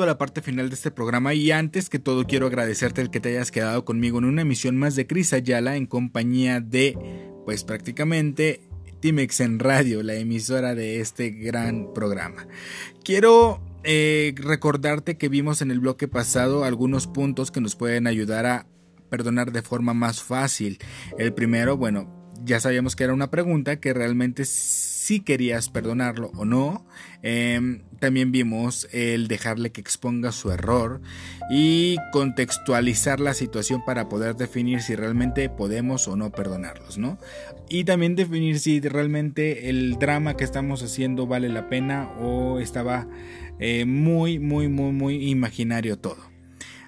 A 0.00 0.06
la 0.06 0.16
parte 0.16 0.40
final 0.40 0.70
de 0.70 0.74
este 0.74 0.90
programa 0.90 1.34
y 1.34 1.50
antes 1.50 1.90
que 1.90 1.98
todo 1.98 2.24
quiero 2.24 2.46
agradecerte 2.46 3.02
el 3.02 3.10
que 3.10 3.20
te 3.20 3.28
hayas 3.28 3.50
quedado 3.50 3.84
conmigo 3.84 4.18
en 4.18 4.24
una 4.24 4.40
emisión 4.40 4.78
más 4.78 4.96
de 4.96 5.06
Cris 5.06 5.34
Ayala 5.34 5.76
en 5.76 5.84
compañía 5.84 6.60
de, 6.60 6.96
pues 7.44 7.62
prácticamente, 7.62 8.62
Timex 9.00 9.40
en 9.40 9.58
Radio, 9.58 10.02
la 10.02 10.14
emisora 10.14 10.74
de 10.74 11.00
este 11.00 11.28
gran 11.28 11.92
programa. 11.92 12.46
Quiero 13.04 13.60
eh, 13.84 14.32
recordarte 14.36 15.18
que 15.18 15.28
vimos 15.28 15.60
en 15.60 15.70
el 15.70 15.80
bloque 15.80 16.08
pasado 16.08 16.64
algunos 16.64 17.06
puntos 17.06 17.50
que 17.50 17.60
nos 17.60 17.76
pueden 17.76 18.06
ayudar 18.06 18.46
a 18.46 18.66
perdonar 19.10 19.52
de 19.52 19.60
forma 19.60 19.92
más 19.92 20.22
fácil. 20.22 20.78
El 21.18 21.34
primero, 21.34 21.76
bueno, 21.76 22.32
ya 22.42 22.60
sabíamos 22.60 22.96
que 22.96 23.04
era 23.04 23.12
una 23.12 23.30
pregunta 23.30 23.78
que 23.78 23.92
realmente 23.92 24.46
si 25.02 25.18
querías 25.18 25.68
perdonarlo 25.68 26.30
o 26.36 26.44
no. 26.44 26.86
Em, 27.22 27.82
también 27.98 28.30
vimos 28.30 28.88
el 28.92 29.26
dejarle 29.26 29.72
que 29.72 29.80
exponga 29.80 30.30
su 30.30 30.52
error 30.52 31.00
y 31.50 31.96
contextualizar 32.12 33.18
la 33.18 33.34
situación 33.34 33.84
para 33.84 34.08
poder 34.08 34.36
definir 34.36 34.80
si 34.80 34.94
realmente 34.94 35.48
podemos 35.48 36.06
o 36.06 36.14
no 36.14 36.30
perdonarlos, 36.30 36.98
¿no? 36.98 37.18
Y 37.68 37.82
también 37.82 38.14
definir 38.14 38.60
si 38.60 38.80
realmente 38.80 39.68
el 39.68 39.98
drama 39.98 40.36
que 40.36 40.44
estamos 40.44 40.84
haciendo 40.84 41.26
vale 41.26 41.48
la 41.48 41.68
pena 41.68 42.08
o 42.20 42.60
estaba 42.60 43.08
eh, 43.58 43.84
muy, 43.84 44.38
muy, 44.38 44.68
muy, 44.68 44.92
muy 44.92 45.30
imaginario 45.30 45.98
todo. 45.98 46.30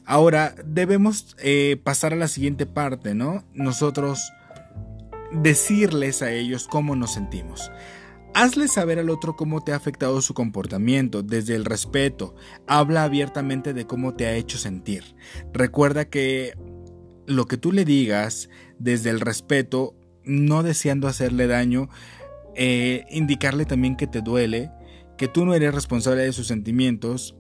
Ahora 0.07 0.55
debemos 0.65 1.35
eh, 1.39 1.81
pasar 1.83 2.13
a 2.13 2.17
la 2.17 2.29
siguiente 2.29 2.67
parte, 2.67 3.15
¿no? 3.15 3.43
Nosotros 3.55 4.21
decirles 5.33 6.23
a 6.23 6.31
ellos 6.31 6.69
cómo 6.69 6.95
nos 6.95 7.15
sentimos. 7.15 7.73
Hazle 8.35 8.67
saber 8.67 8.99
al 8.99 9.11
otro 9.11 9.37
cómo 9.37 9.63
te 9.63 9.73
ha 9.73 9.77
afectado 9.77 10.21
su 10.21 10.35
comportamiento, 10.35 11.23
desde 11.23 11.55
el 11.55 11.65
respeto. 11.65 12.35
Habla 12.67 13.05
abiertamente 13.05 13.73
de 13.73 13.87
cómo 13.87 14.15
te 14.15 14.27
ha 14.27 14.35
hecho 14.35 14.59
sentir. 14.59 15.15
Recuerda 15.53 16.07
que 16.07 16.55
lo 17.27 17.47
que 17.47 17.57
tú 17.57 17.71
le 17.71 17.85
digas 17.85 18.49
desde 18.79 19.11
el 19.11 19.21
respeto, 19.21 19.95
no 20.25 20.65
deseando 20.65 21.07
hacerle 21.07 21.47
daño, 21.47 21.89
eh, 22.57 23.05
indicarle 23.09 23.67
también 23.67 23.97
que 23.97 24.09
te 24.09 24.21
duele, 24.21 24.73
que 25.17 25.29
tú 25.29 25.47
no 25.47 25.55
eres 25.55 25.73
responsable 25.73 26.25
de 26.25 26.33
sus 26.33 26.49
sentimientos, 26.49 27.37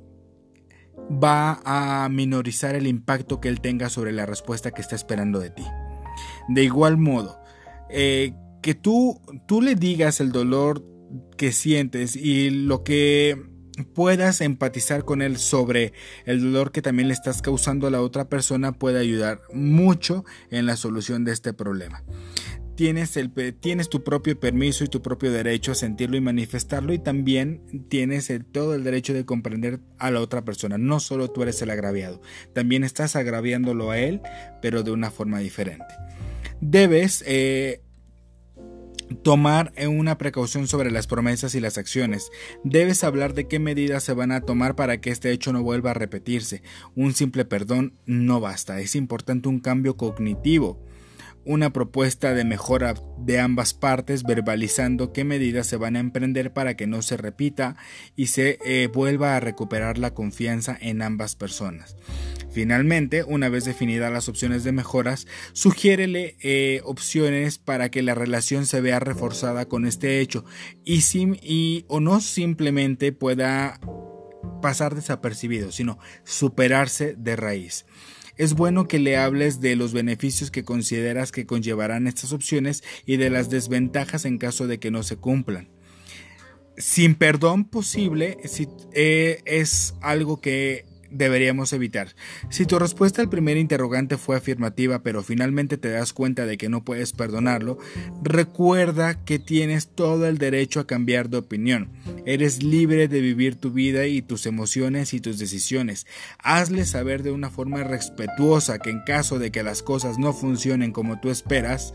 va 1.10 1.60
a 1.64 2.08
minorizar 2.08 2.76
el 2.76 2.86
impacto 2.86 3.40
que 3.40 3.48
él 3.48 3.60
tenga 3.60 3.88
sobre 3.88 4.12
la 4.12 4.26
respuesta 4.26 4.70
que 4.70 4.80
está 4.80 4.94
esperando 4.94 5.40
de 5.40 5.50
ti. 5.50 5.64
De 6.48 6.62
igual 6.62 6.98
modo, 6.98 7.40
eh, 7.90 8.32
que 8.64 8.74
tú, 8.74 9.20
tú 9.46 9.60
le 9.60 9.74
digas 9.74 10.22
el 10.22 10.32
dolor 10.32 10.82
que 11.36 11.52
sientes 11.52 12.16
y 12.16 12.48
lo 12.48 12.82
que 12.82 13.36
puedas 13.94 14.40
empatizar 14.40 15.04
con 15.04 15.20
él 15.20 15.36
sobre 15.36 15.92
el 16.24 16.40
dolor 16.40 16.72
que 16.72 16.80
también 16.80 17.08
le 17.08 17.14
estás 17.14 17.42
causando 17.42 17.86
a 17.86 17.90
la 17.90 18.00
otra 18.00 18.30
persona 18.30 18.72
puede 18.72 18.98
ayudar 18.98 19.42
mucho 19.52 20.24
en 20.50 20.64
la 20.64 20.78
solución 20.78 21.26
de 21.26 21.32
este 21.32 21.52
problema. 21.52 22.04
Tienes, 22.74 23.18
el, 23.18 23.34
tienes 23.60 23.90
tu 23.90 24.02
propio 24.02 24.40
permiso 24.40 24.82
y 24.82 24.88
tu 24.88 25.02
propio 25.02 25.30
derecho 25.30 25.72
a 25.72 25.74
sentirlo 25.74 26.16
y 26.16 26.22
manifestarlo 26.22 26.94
y 26.94 26.98
también 26.98 27.86
tienes 27.90 28.32
todo 28.50 28.74
el 28.74 28.82
derecho 28.82 29.12
de 29.12 29.26
comprender 29.26 29.80
a 29.98 30.10
la 30.10 30.20
otra 30.20 30.42
persona. 30.42 30.78
No 30.78 31.00
solo 31.00 31.30
tú 31.30 31.42
eres 31.42 31.60
el 31.60 31.68
agraviado, 31.68 32.22
también 32.54 32.82
estás 32.82 33.14
agraviándolo 33.14 33.90
a 33.90 33.98
él, 33.98 34.22
pero 34.62 34.82
de 34.82 34.90
una 34.90 35.10
forma 35.10 35.40
diferente. 35.40 35.84
Debes 36.62 37.22
eh, 37.26 37.83
tomar 39.22 39.72
una 39.88 40.18
precaución 40.18 40.66
sobre 40.68 40.90
las 40.90 41.06
promesas 41.06 41.54
y 41.54 41.60
las 41.60 41.78
acciones. 41.78 42.30
Debes 42.62 43.04
hablar 43.04 43.34
de 43.34 43.46
qué 43.46 43.58
medidas 43.58 44.04
se 44.04 44.14
van 44.14 44.32
a 44.32 44.40
tomar 44.40 44.74
para 44.76 45.00
que 45.00 45.10
este 45.10 45.30
hecho 45.32 45.52
no 45.52 45.62
vuelva 45.62 45.92
a 45.92 45.94
repetirse. 45.94 46.62
Un 46.94 47.14
simple 47.14 47.44
perdón 47.44 47.94
no 48.06 48.40
basta, 48.40 48.80
es 48.80 48.94
importante 48.96 49.48
un 49.48 49.60
cambio 49.60 49.96
cognitivo 49.96 50.78
una 51.44 51.72
propuesta 51.72 52.34
de 52.34 52.44
mejora 52.44 52.94
de 53.18 53.40
ambas 53.40 53.74
partes, 53.74 54.22
verbalizando 54.22 55.12
qué 55.12 55.24
medidas 55.24 55.66
se 55.66 55.76
van 55.76 55.96
a 55.96 56.00
emprender 56.00 56.52
para 56.52 56.76
que 56.76 56.86
no 56.86 57.02
se 57.02 57.16
repita 57.16 57.76
y 58.16 58.26
se 58.26 58.58
eh, 58.64 58.88
vuelva 58.92 59.36
a 59.36 59.40
recuperar 59.40 59.98
la 59.98 60.14
confianza 60.14 60.76
en 60.80 61.02
ambas 61.02 61.36
personas. 61.36 61.96
Finalmente, 62.50 63.24
una 63.24 63.48
vez 63.48 63.64
definidas 63.64 64.12
las 64.12 64.28
opciones 64.28 64.62
de 64.62 64.72
mejoras, 64.72 65.26
sugiérele 65.52 66.36
eh, 66.40 66.82
opciones 66.84 67.58
para 67.58 67.90
que 67.90 68.02
la 68.02 68.14
relación 68.14 68.66
se 68.66 68.80
vea 68.80 69.00
reforzada 69.00 69.66
con 69.66 69.86
este 69.86 70.20
hecho 70.20 70.44
y, 70.84 71.02
y 71.42 71.84
o 71.88 72.00
no 72.00 72.20
simplemente 72.20 73.10
pueda 73.12 73.80
pasar 74.62 74.94
desapercibido, 74.94 75.72
sino 75.72 75.98
superarse 76.22 77.14
de 77.18 77.36
raíz 77.36 77.86
es 78.36 78.54
bueno 78.54 78.88
que 78.88 78.98
le 78.98 79.16
hables 79.16 79.60
de 79.60 79.76
los 79.76 79.92
beneficios 79.92 80.50
que 80.50 80.64
consideras 80.64 81.32
que 81.32 81.46
conllevarán 81.46 82.06
estas 82.06 82.32
opciones 82.32 82.82
y 83.06 83.16
de 83.16 83.30
las 83.30 83.50
desventajas 83.50 84.24
en 84.24 84.38
caso 84.38 84.66
de 84.66 84.78
que 84.78 84.90
no 84.90 85.02
se 85.02 85.16
cumplan. 85.16 85.68
Sin 86.76 87.14
perdón 87.14 87.64
posible 87.64 88.38
si, 88.44 88.68
eh, 88.92 89.40
es 89.44 89.94
algo 90.00 90.40
que 90.40 90.86
deberíamos 91.14 91.72
evitar. 91.72 92.14
Si 92.50 92.66
tu 92.66 92.78
respuesta 92.78 93.22
al 93.22 93.28
primer 93.28 93.56
interrogante 93.56 94.18
fue 94.18 94.36
afirmativa, 94.36 95.02
pero 95.02 95.22
finalmente 95.22 95.78
te 95.78 95.90
das 95.90 96.12
cuenta 96.12 96.46
de 96.46 96.56
que 96.56 96.68
no 96.68 96.84
puedes 96.84 97.12
perdonarlo, 97.12 97.78
recuerda 98.22 99.24
que 99.24 99.38
tienes 99.38 99.88
todo 99.88 100.26
el 100.26 100.38
derecho 100.38 100.80
a 100.80 100.86
cambiar 100.86 101.30
de 101.30 101.38
opinión. 101.38 101.90
Eres 102.26 102.62
libre 102.62 103.08
de 103.08 103.20
vivir 103.20 103.56
tu 103.56 103.70
vida 103.70 104.06
y 104.06 104.22
tus 104.22 104.46
emociones 104.46 105.14
y 105.14 105.20
tus 105.20 105.38
decisiones. 105.38 106.06
Hazle 106.38 106.84
saber 106.84 107.22
de 107.22 107.30
una 107.30 107.50
forma 107.50 107.84
respetuosa 107.84 108.78
que 108.78 108.90
en 108.90 109.00
caso 109.04 109.38
de 109.38 109.50
que 109.50 109.62
las 109.62 109.82
cosas 109.82 110.18
no 110.18 110.32
funcionen 110.32 110.92
como 110.92 111.20
tú 111.20 111.30
esperas, 111.30 111.94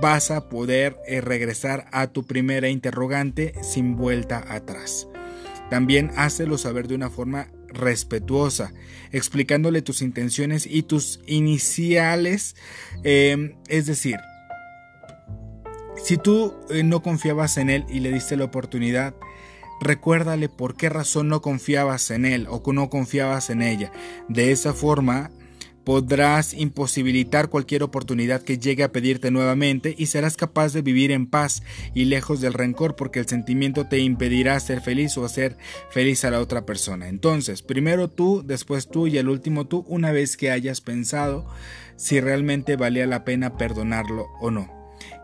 vas 0.00 0.30
a 0.30 0.48
poder 0.48 0.96
eh, 1.06 1.20
regresar 1.20 1.86
a 1.92 2.08
tu 2.08 2.24
primera 2.24 2.68
interrogante 2.68 3.54
sin 3.62 3.96
vuelta 3.96 4.44
atrás. 4.48 5.08
También 5.70 6.10
hácelo 6.16 6.56
saber 6.56 6.88
de 6.88 6.94
una 6.94 7.10
forma 7.10 7.48
respetuosa, 7.68 8.72
explicándole 9.12 9.82
tus 9.82 10.02
intenciones 10.02 10.66
y 10.66 10.82
tus 10.82 11.20
iniciales. 11.26 12.56
Em, 13.04 13.56
es 13.68 13.86
decir, 13.86 14.16
si 16.02 16.16
tú 16.16 16.54
eh, 16.70 16.82
no 16.82 17.02
confiabas 17.02 17.56
en 17.58 17.70
él 17.70 17.84
y 17.88 18.00
le 18.00 18.12
diste 18.12 18.36
la 18.36 18.44
oportunidad, 18.44 19.14
recuérdale 19.80 20.48
por 20.48 20.76
qué 20.76 20.88
razón 20.88 21.28
no 21.28 21.40
confiabas 21.40 22.10
en 22.10 22.24
él 22.24 22.46
o 22.48 22.62
no 22.72 22.90
confiabas 22.90 23.50
en 23.50 23.62
ella. 23.62 23.92
De 24.28 24.52
esa 24.52 24.72
forma, 24.72 25.30
podrás 25.88 26.52
imposibilitar 26.52 27.48
cualquier 27.48 27.82
oportunidad 27.82 28.42
que 28.42 28.58
llegue 28.58 28.82
a 28.82 28.92
pedirte 28.92 29.30
nuevamente 29.30 29.94
y 29.96 30.04
serás 30.04 30.36
capaz 30.36 30.74
de 30.74 30.82
vivir 30.82 31.10
en 31.12 31.26
paz 31.26 31.62
y 31.94 32.04
lejos 32.04 32.42
del 32.42 32.52
rencor 32.52 32.94
porque 32.94 33.20
el 33.20 33.26
sentimiento 33.26 33.86
te 33.86 33.98
impedirá 33.98 34.60
ser 34.60 34.82
feliz 34.82 35.16
o 35.16 35.24
hacer 35.24 35.56
feliz 35.88 36.26
a 36.26 36.30
la 36.30 36.40
otra 36.40 36.66
persona. 36.66 37.08
Entonces, 37.08 37.62
primero 37.62 38.10
tú, 38.10 38.42
después 38.44 38.90
tú 38.90 39.06
y 39.06 39.16
el 39.16 39.30
último 39.30 39.66
tú 39.66 39.86
una 39.88 40.12
vez 40.12 40.36
que 40.36 40.50
hayas 40.50 40.82
pensado 40.82 41.46
si 41.96 42.20
realmente 42.20 42.76
valía 42.76 43.06
la 43.06 43.24
pena 43.24 43.56
perdonarlo 43.56 44.26
o 44.42 44.50
no. 44.50 44.77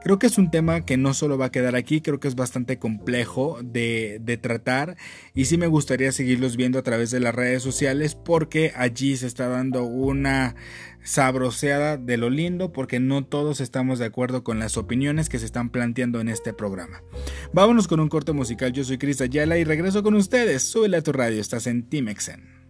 Creo 0.05 0.19
que 0.19 0.27
es 0.27 0.37
un 0.37 0.51
tema 0.51 0.83
que 0.83 0.99
no 0.99 1.15
solo 1.15 1.39
va 1.39 1.47
a 1.47 1.51
quedar 1.51 1.77
aquí, 1.77 2.03
creo 2.03 2.21
que 2.21 2.29
es 2.29 2.35
bastante 2.35 2.79
complejo 2.79 3.59
de, 3.63 4.21
tratar 4.43 4.99
y 5.33 5.47
sí 5.47 5.57
me 5.57 5.67
gustaría 5.67 6.13
seguirlos 6.13 6.59
viendo 6.59 6.79
a 6.79 6.83
través 6.83 7.11
de 7.11 7.21
las 7.21 7.35
redes 7.35 7.63
sociales 7.63 8.15
porque 8.15 8.75
allí 8.77 9.17
se 9.17 9.27
está 9.27 9.49
dando 9.49 9.85
una 9.85 10.57
sabroseada 11.03 11.97
de 11.97 12.19
lo 12.19 12.29
lindo 12.29 12.71
porque 12.71 13.01
no 13.01 13.25
todos 13.25 13.63
estamos 13.63 13.99
de 13.99 14.05
acuerdo 14.05 14.45
con 14.45 14.59
las 14.59 14.77
opiniones 14.77 15.31
que 15.31 15.39
se 15.39 15.47
están 15.47 15.71
planteando 15.71 16.21
en 16.21 16.29
este 16.29 16.53
programa. 16.53 17.01
Vámonos 17.55 17.89
con 17.89 17.99
un 17.99 18.11
corte 18.11 18.33
musical, 18.33 18.73
yo 18.75 18.85
soy 18.85 18.99
Cris 18.99 19.23
Ayala 19.23 19.57
y 19.57 19.65
regreso 19.65 20.03
con 20.03 20.13
ustedes. 20.17 20.65
Súbele 20.65 20.99
a 20.99 21.03
tu 21.03 21.13
radio, 21.13 21.41
estás 21.41 21.67
en 21.67 21.89
Timexen. 21.89 22.64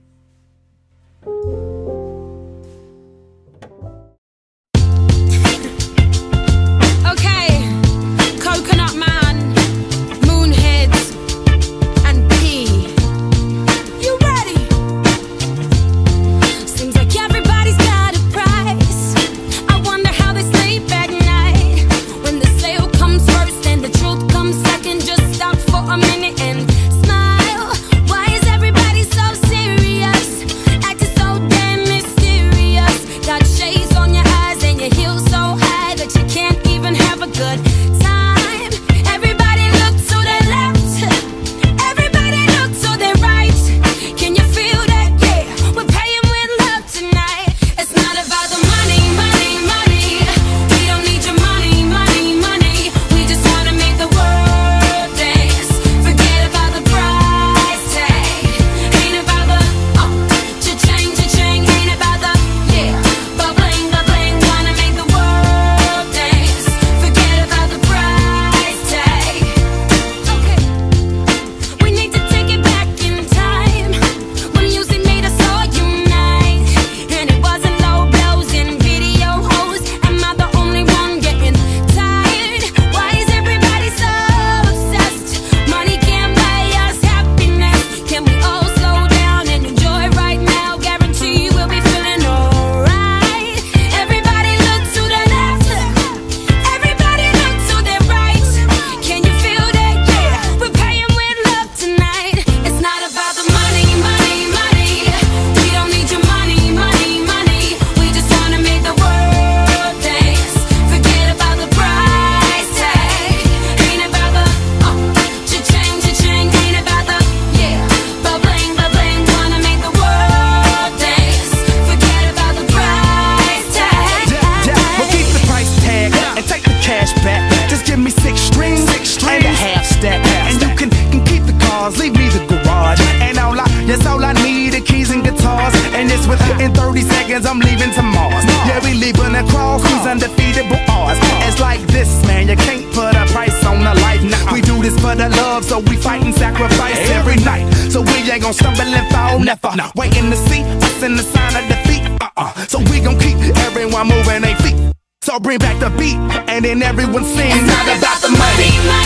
Bring 155.58 155.78
back 155.78 155.80
the 155.80 155.90
beat, 155.98 156.16
and 156.48 156.64
then 156.64 156.82
everyone 156.82 157.24
sings. 157.24 157.54
It's 157.54 157.66
not 157.66 157.98
about 157.98 158.20
the 158.22 158.30
money. 158.30 159.03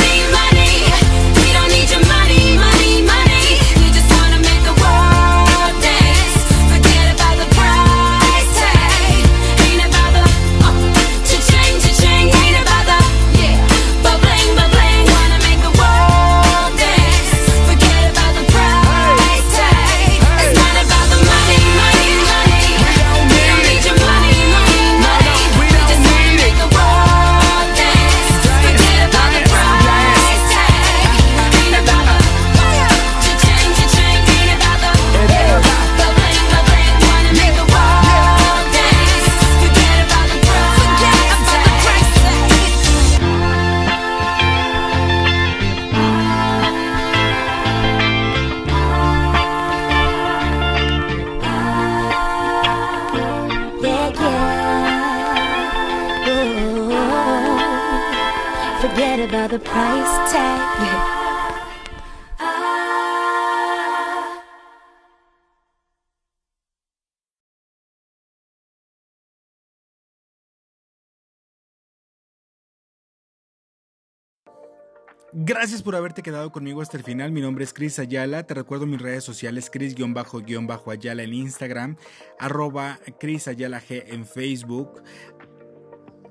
Gracias 75.41 75.84
por 75.84 75.95
haberte 75.95 76.24
quedado 76.24 76.51
conmigo 76.51 76.82
hasta 76.82 76.97
el 76.97 77.05
final. 77.05 77.30
Mi 77.30 77.41
nombre 77.41 77.62
es 77.62 77.72
Chris 77.72 78.01
Ayala. 78.01 78.45
Te 78.45 78.55
recuerdo 78.55 78.86
mis 78.86 79.01
redes 79.01 79.22
sociales, 79.22 79.70
Chris-Ayala 79.70 81.22
en 81.22 81.32
Instagram, 81.32 81.97
arroba 82.41 82.99
Chris 83.20 83.47
Ayala 83.47 83.80
G 83.80 84.03
en 84.09 84.26
Facebook. 84.26 85.01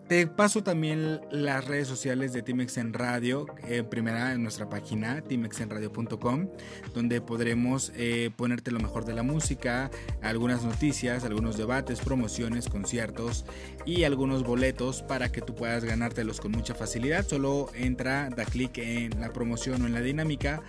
Te 0.08 0.26
paso 0.26 0.64
también 0.64 1.20
las 1.32 1.66
redes 1.66 1.86
sociales 1.89 2.32
de 2.32 2.41
Timex 2.41 2.78
en 2.78 2.93
Radio, 2.93 3.45
eh, 3.68 3.84
primera 3.84 4.32
en 4.32 4.41
nuestra 4.41 4.70
página, 4.70 5.20
timexenradio.com, 5.20 6.47
donde 6.93 7.20
podremos 7.20 7.91
eh, 7.93 8.32
ponerte 8.34 8.72
lo 8.72 8.80
mejor 8.80 9.03
de 9.03 9.14
la 9.14 9.24
música, 9.24 9.91
algunas 10.22 10.64
noticias, 10.64 11.26
algunos 11.26 11.58
debates, 11.58 11.99
promociones, 11.99 12.70
conciertos 12.70 13.43
y 13.86 14.05
algunos 14.05 14.43
boletos 14.43 15.01
para 15.01 15.30
que 15.30 15.41
tú 15.41 15.55
puedas 15.55 15.84
ganártelos 15.84 16.39
con 16.39 16.53
mucha 16.53 16.74
facilidad. 16.74 17.28
Solo 17.28 17.70
entra, 17.76 18.30
da 18.30 18.45
clic 18.45 18.78
en 18.78 19.20
la 19.20 19.34
promoción 19.34 19.82
o 19.82 19.88
en 19.88 19.93
la 19.93 19.99
dinámica, 19.99 20.62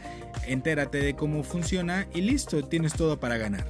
entérate 0.49 0.99
de 0.99 1.14
cómo 1.14 1.45
funciona 1.45 2.09
y 2.12 2.22
listo, 2.22 2.64
tienes 2.64 2.95
todo 2.95 3.20
para 3.20 3.36
ganar. 3.36 3.66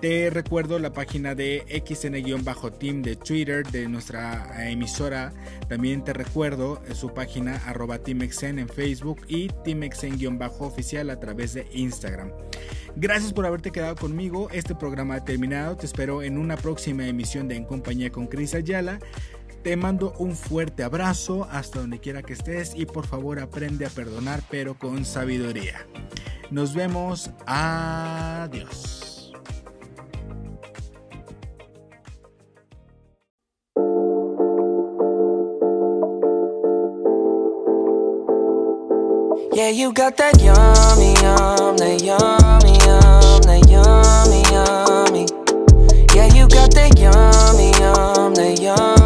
Te 0.00 0.28
recuerdo 0.28 0.78
la 0.78 0.92
página 0.92 1.34
de 1.34 1.64
XN-Team 1.70 3.00
de 3.00 3.16
Twitter 3.16 3.66
de 3.66 3.88
nuestra 3.88 4.54
eh, 4.58 4.72
emisora. 4.72 5.32
También 5.68 6.04
te 6.04 6.12
recuerdo 6.12 6.82
eh, 6.86 6.94
su 6.94 7.14
página 7.14 7.56
arroba 7.64 7.98
TeamXN 7.98 8.58
en 8.58 8.68
Facebook 8.68 9.22
y 9.26 9.48
TeamXN-oficial 9.48 11.08
a 11.08 11.18
través 11.18 11.54
de 11.54 11.66
Instagram. 11.72 12.30
Gracias 12.94 13.32
por 13.32 13.46
haberte 13.46 13.72
quedado 13.72 13.96
conmigo. 13.96 14.50
Este 14.50 14.74
programa 14.74 15.14
ha 15.14 15.24
terminado. 15.24 15.78
Te 15.78 15.86
espero 15.86 16.22
en 16.22 16.36
una 16.36 16.58
próxima 16.58 17.06
emisión 17.06 17.48
de 17.48 17.56
En 17.56 17.64
Compañía 17.64 18.12
con 18.12 18.26
Cris 18.26 18.54
Ayala. 18.54 18.98
Te 19.62 19.76
mando 19.76 20.12
un 20.18 20.36
fuerte 20.36 20.84
abrazo 20.84 21.48
hasta 21.50 21.80
donde 21.80 22.00
quiera 22.00 22.22
que 22.22 22.34
estés 22.34 22.74
y 22.76 22.84
por 22.84 23.06
favor 23.06 23.40
aprende 23.40 23.86
a 23.86 23.90
perdonar 23.90 24.42
pero 24.50 24.78
con 24.78 25.06
sabiduría. 25.06 25.86
Nos 26.50 26.74
vemos. 26.74 27.30
Adiós. 27.46 28.95
Yeah, 39.66 39.72
you 39.72 39.92
got 39.92 40.16
that 40.18 40.40
yummy, 40.40 41.12
yum, 41.20 41.76
that 41.78 42.00
yummy, 42.00 42.78
yum, 42.86 43.42
that 43.42 43.66
yummy, 43.68 44.42
yummy. 44.54 45.26
Yeah, 46.14 46.32
you 46.32 46.46
got 46.46 46.70
that 46.74 46.96
yummy, 46.96 47.72
yum, 47.80 48.34
that 48.34 48.60
yummy, 48.62 49.05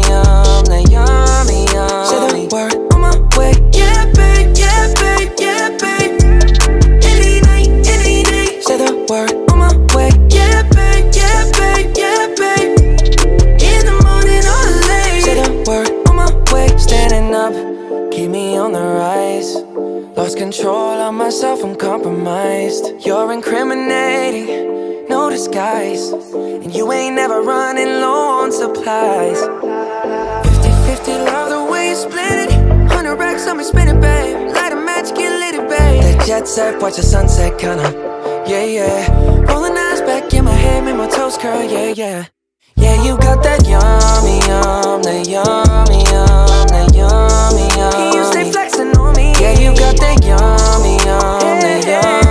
that 0.65 0.89
yummy, 0.89 1.65
yummy. 1.73 2.07
Say 2.07 2.19
the 2.27 2.49
word 2.53 2.75
on 2.93 3.01
my 3.01 3.15
way. 3.37 3.53
Yeah, 3.73 4.05
babe, 4.13 4.55
yeah, 4.55 4.93
babe, 4.99 5.31
yeah, 5.39 5.69
babe. 5.81 6.21
Any 7.03 7.41
night, 7.41 7.69
any 7.87 8.23
day. 8.23 8.61
Say 8.61 8.77
the 8.77 9.05
word 9.09 9.31
on 9.51 9.59
my 9.59 9.73
way. 9.95 10.09
Yeah, 10.29 10.63
babe, 10.75 11.11
yeah, 11.13 11.49
babe, 11.57 11.93
yeah, 11.95 12.27
babe. 12.37 12.79
In 13.61 13.81
the 13.85 13.95
morning 14.03 14.43
or 14.45 14.65
late. 14.89 15.23
Say 15.23 15.35
the 15.41 15.49
word 15.67 15.89
on 16.09 16.15
my 16.15 16.29
way. 16.53 16.67
Standing 16.77 17.33
up, 17.33 17.53
keep 18.11 18.29
me 18.29 18.57
on 18.57 18.73
the 18.73 18.81
rise. 18.81 19.55
Lost 20.17 20.37
control 20.37 20.99
of 20.99 21.13
myself, 21.13 21.63
I'm 21.63 21.75
compromised. 21.75 22.93
You're 23.05 23.31
incriminating, 23.31 25.07
no 25.09 25.29
disguise. 25.29 26.11
And 26.11 26.73
you 26.75 26.91
ain't 26.91 27.15
never 27.15 27.41
running 27.41 28.01
low 28.01 28.41
on 28.41 28.51
supplies. 28.51 29.41
50 31.05 31.13
50, 31.13 31.31
love 31.31 31.49
the 31.49 31.71
way 31.71 31.89
you 31.89 31.95
split 31.95 32.49
it. 32.49 32.51
100 32.89 33.15
racks 33.15 33.47
on 33.47 33.57
me, 33.57 33.63
spin 33.63 33.87
it, 33.87 33.99
babe. 33.99 34.53
Light 34.53 34.71
a 34.71 34.75
match, 34.75 35.15
get 35.15 35.31
lit, 35.39 35.55
it, 35.55 35.67
babe. 35.69 36.03
That 36.03 36.25
jet 36.27 36.47
set, 36.47 36.81
watch 36.81 36.97
the 36.97 37.03
sunset, 37.03 37.57
kinda. 37.57 37.89
Yeah, 38.47 38.65
yeah. 38.65 39.51
Rolling 39.51 39.77
eyes 39.77 40.01
back 40.01 40.33
in 40.33 40.45
my 40.45 40.51
head, 40.51 40.83
make 40.83 40.95
my 40.95 41.07
toes 41.07 41.37
curl, 41.37 41.63
yeah, 41.63 41.93
yeah. 41.95 42.25
Yeah, 42.75 43.03
you 43.03 43.17
got 43.17 43.41
that 43.43 43.67
yummy, 43.67 44.37
yum, 44.47 45.01
that 45.01 45.27
yummy, 45.27 46.03
yum, 46.11 46.67
that 46.69 46.93
yummy, 46.93 47.65
yum. 47.77 48.13
You 48.15 48.23
stay 48.25 48.51
flexing 48.51 48.95
on 48.97 49.15
me. 49.15 49.33
Yeah, 49.41 49.57
you 49.59 49.75
got 49.75 49.97
that 49.97 50.23
yummy, 50.23 50.97
yum, 51.05 51.59
that 51.61 51.81
yummy, 51.87 52.30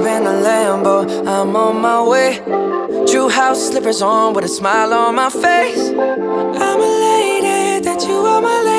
I've 0.00 0.06
been 0.06 0.26
a 0.26 0.30
Lambo, 0.30 1.26
I'm 1.26 1.54
on 1.54 1.82
my 1.82 2.02
way. 2.02 2.38
True 3.06 3.28
house 3.28 3.68
slippers 3.68 4.00
on 4.00 4.32
with 4.32 4.46
a 4.46 4.48
smile 4.48 4.94
on 4.94 5.14
my 5.16 5.28
face. 5.28 5.90
I'm 5.90 6.80
a 6.80 6.90
lady, 7.04 7.84
that 7.84 8.06
you 8.08 8.14
are 8.14 8.40
my. 8.40 8.69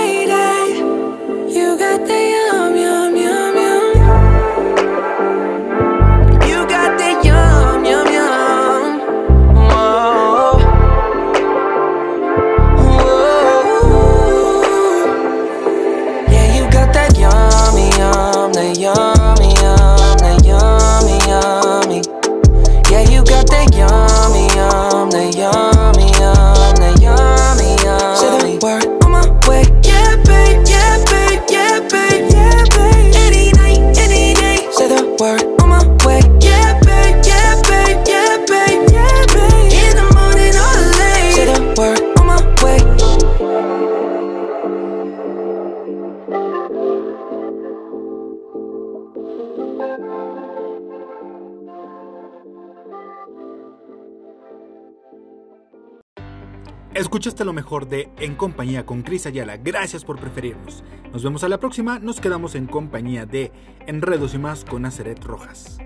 Escuchaste 57.22 57.45
lo 57.45 57.53
mejor 57.53 57.88
de 57.88 58.09
En 58.17 58.34
compañía 58.34 58.84
con 58.84 59.03
Cris 59.03 59.28
Ayala. 59.28 59.57
Gracias 59.57 60.03
por 60.03 60.19
preferirnos. 60.19 60.84
Nos 61.13 61.24
vemos 61.24 61.43
a 61.43 61.49
la 61.49 61.59
próxima. 61.59 61.99
Nos 61.99 62.19
quedamos 62.19 62.55
en 62.55 62.65
compañía 62.65 63.28
de 63.28 63.51
Enredos 63.86 64.34
y 64.34 64.39
más 64.39 64.65
con 64.65 64.88
Aceret 64.88 65.24
Rojas. 65.24 65.78